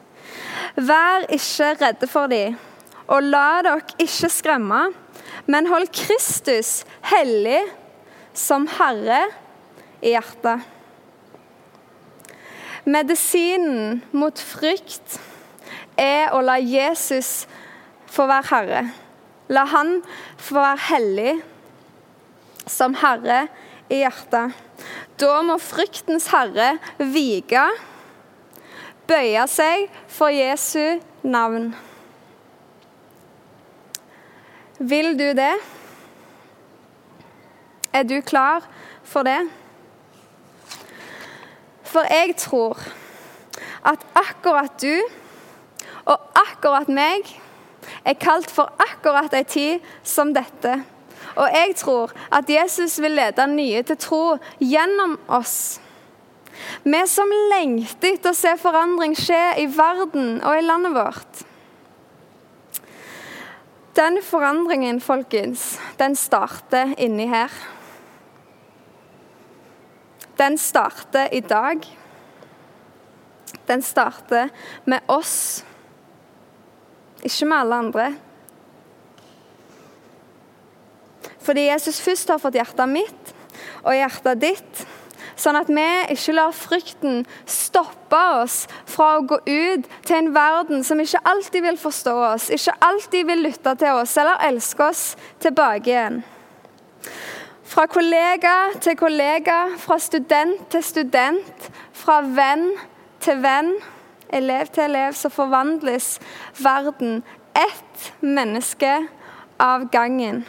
Vær 0.76 1.26
ikke 1.32 1.74
redde 1.80 2.08
for 2.10 2.30
dem, 2.30 2.56
og 3.08 3.24
la 3.24 3.60
dere 3.64 4.02
ikke 4.02 4.30
skremme 4.32 4.88
men 5.48 5.68
hold 5.70 5.88
Kristus 5.96 6.82
hellig 7.08 7.62
som 8.36 8.68
Herre 8.78 9.24
i 10.04 10.12
hjertet. 10.12 10.66
Medisinen 12.88 14.02
mot 14.16 14.38
frykt 14.40 15.18
er 15.98 16.32
å 16.36 16.40
la 16.44 16.56
Jesus 16.60 17.46
få 18.08 18.28
være 18.28 18.48
Herre. 18.52 18.82
La 19.52 19.64
Han 19.72 19.98
få 20.36 20.60
være 20.60 20.84
hellig 20.90 21.34
som 22.68 22.96
Herre 23.00 23.46
i 23.88 24.02
hjertet. 24.02 24.52
Da 25.18 25.40
må 25.42 25.56
fryktens 25.58 26.28
herre 26.30 26.76
vike, 27.00 27.64
bøye 29.08 29.46
seg 29.50 29.88
for 30.12 30.30
Jesu 30.30 31.00
navn. 31.26 31.72
Vil 34.78 35.18
du 35.18 35.32
det? 35.34 35.54
Er 37.92 38.02
du 38.02 38.20
klar 38.20 38.62
for 39.02 39.22
det? 39.22 39.40
For 41.82 42.06
jeg 42.06 42.36
tror 42.36 42.78
at 43.84 44.04
akkurat 44.14 44.82
du 44.82 45.02
og 46.06 46.18
akkurat 46.36 46.88
meg 46.88 47.26
er 48.04 48.14
kalt 48.20 48.52
for 48.52 48.70
akkurat 48.78 49.34
ei 49.34 49.42
tid 49.48 49.90
som 50.06 50.30
dette. 50.36 50.76
Og 51.34 51.48
jeg 51.54 51.74
tror 51.80 52.14
at 52.32 52.50
Jesus 52.50 53.00
vil 53.02 53.18
lede 53.18 53.46
nye 53.50 53.82
til 53.82 53.98
tro 53.98 54.22
gjennom 54.60 55.18
oss. 55.26 55.80
Vi 56.84 57.02
som 57.06 57.34
lengter 57.52 58.14
etter 58.14 58.30
å 58.30 58.38
se 58.38 58.54
forandring 58.62 59.14
skje 59.18 59.42
i 59.62 59.66
verden 59.74 60.38
og 60.42 60.58
i 60.58 60.64
landet 60.66 60.94
vårt. 60.94 61.47
Den 63.98 64.20
forandringen, 64.22 65.00
folkens, 65.00 65.72
den 65.98 66.14
starter 66.16 66.92
inni 67.02 67.26
her. 67.26 67.50
Den 70.38 70.58
starter 70.58 71.32
i 71.34 71.40
dag. 71.40 71.82
Den 73.66 73.82
starter 73.82 74.52
med 74.84 75.02
oss, 75.08 75.64
ikke 77.26 77.48
med 77.50 77.56
alle 77.58 77.74
andre. 77.74 78.06
Fordi 81.42 81.66
Jesus 81.66 81.98
først 82.00 82.30
har 82.30 82.38
fått 82.38 82.54
hjertet 82.54 82.92
mitt 82.92 83.34
og 83.82 83.96
hjertet 83.96 84.40
ditt, 84.46 84.86
sånn 85.38 85.58
at 85.58 85.70
vi 85.70 85.86
ikke 86.14 86.34
lar 86.36 86.54
frykten 86.56 87.22
stoppe 87.48 88.20
oss 88.40 88.60
fra 88.88 89.14
å 89.18 89.26
gå 89.28 89.38
ut 89.46 89.86
til 90.06 90.16
en 90.16 90.32
verden 90.34 90.84
som 90.86 91.00
ikke 91.02 91.22
alltid 91.30 91.66
vil 91.68 91.78
forstå 91.80 92.14
oss, 92.32 92.48
ikke 92.54 92.76
alltid 92.88 93.28
vil 93.30 93.44
lytte 93.46 93.74
til 93.78 94.00
oss 94.02 94.16
eller 94.18 94.42
elske 94.48 94.88
oss 94.90 95.04
tilbake 95.42 95.92
igjen. 95.92 96.22
Fra 97.68 97.84
kollega 97.86 98.54
til 98.80 98.96
kollega, 98.96 99.58
fra 99.78 99.98
student 100.00 100.70
til 100.72 100.82
student, 100.84 101.68
fra 101.92 102.22
venn 102.24 102.70
til 103.20 103.42
venn, 103.44 103.74
elev 104.32 104.70
til 104.72 104.86
elev, 104.88 105.12
så 105.12 105.28
forvandles 105.32 106.16
verden 106.62 107.20
ett 107.52 108.12
menneske 108.20 108.94
av 109.60 109.88
gangen. 109.92 110.44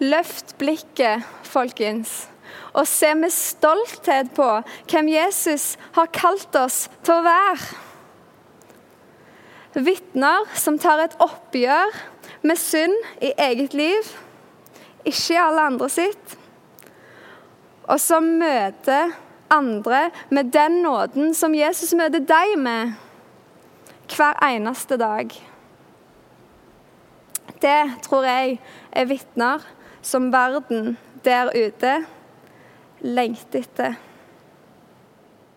Løft 0.00 0.56
blikket, 0.58 1.26
folkens, 1.44 2.24
og 2.72 2.86
se 2.88 3.14
med 3.18 3.32
stolthet 3.34 4.30
på 4.36 4.48
hvem 4.90 5.08
Jesus 5.10 5.74
har 5.96 6.10
kalt 6.14 6.54
oss 6.58 6.84
til 7.02 7.16
å 7.18 7.24
være. 7.26 7.70
Vitner 9.80 10.48
som 10.58 10.78
tar 10.82 11.04
et 11.04 11.16
oppgjør 11.22 11.94
med 12.42 12.58
synd 12.58 12.96
i 13.22 13.32
eget 13.38 13.74
liv, 13.76 14.06
ikke 15.06 15.34
i 15.34 15.40
alle 15.40 15.66
andre 15.70 15.88
sitt, 15.92 16.36
og 17.90 17.98
som 18.02 18.26
møter 18.40 19.14
andre 19.50 20.08
med 20.30 20.50
den 20.54 20.82
nåden 20.84 21.34
som 21.34 21.54
Jesus 21.54 21.94
møter 21.98 22.22
deg 22.22 22.56
med 22.58 22.94
hver 24.10 24.38
eneste 24.46 24.98
dag. 24.98 25.30
Det 27.60 27.80
tror 28.06 28.24
jeg 28.24 28.56
er 28.92 29.10
vitner 29.10 29.64
som 30.02 30.30
verden 30.32 30.96
der 31.24 31.50
ute 31.54 31.98
lengter 33.02 33.60
etter. 33.60 33.96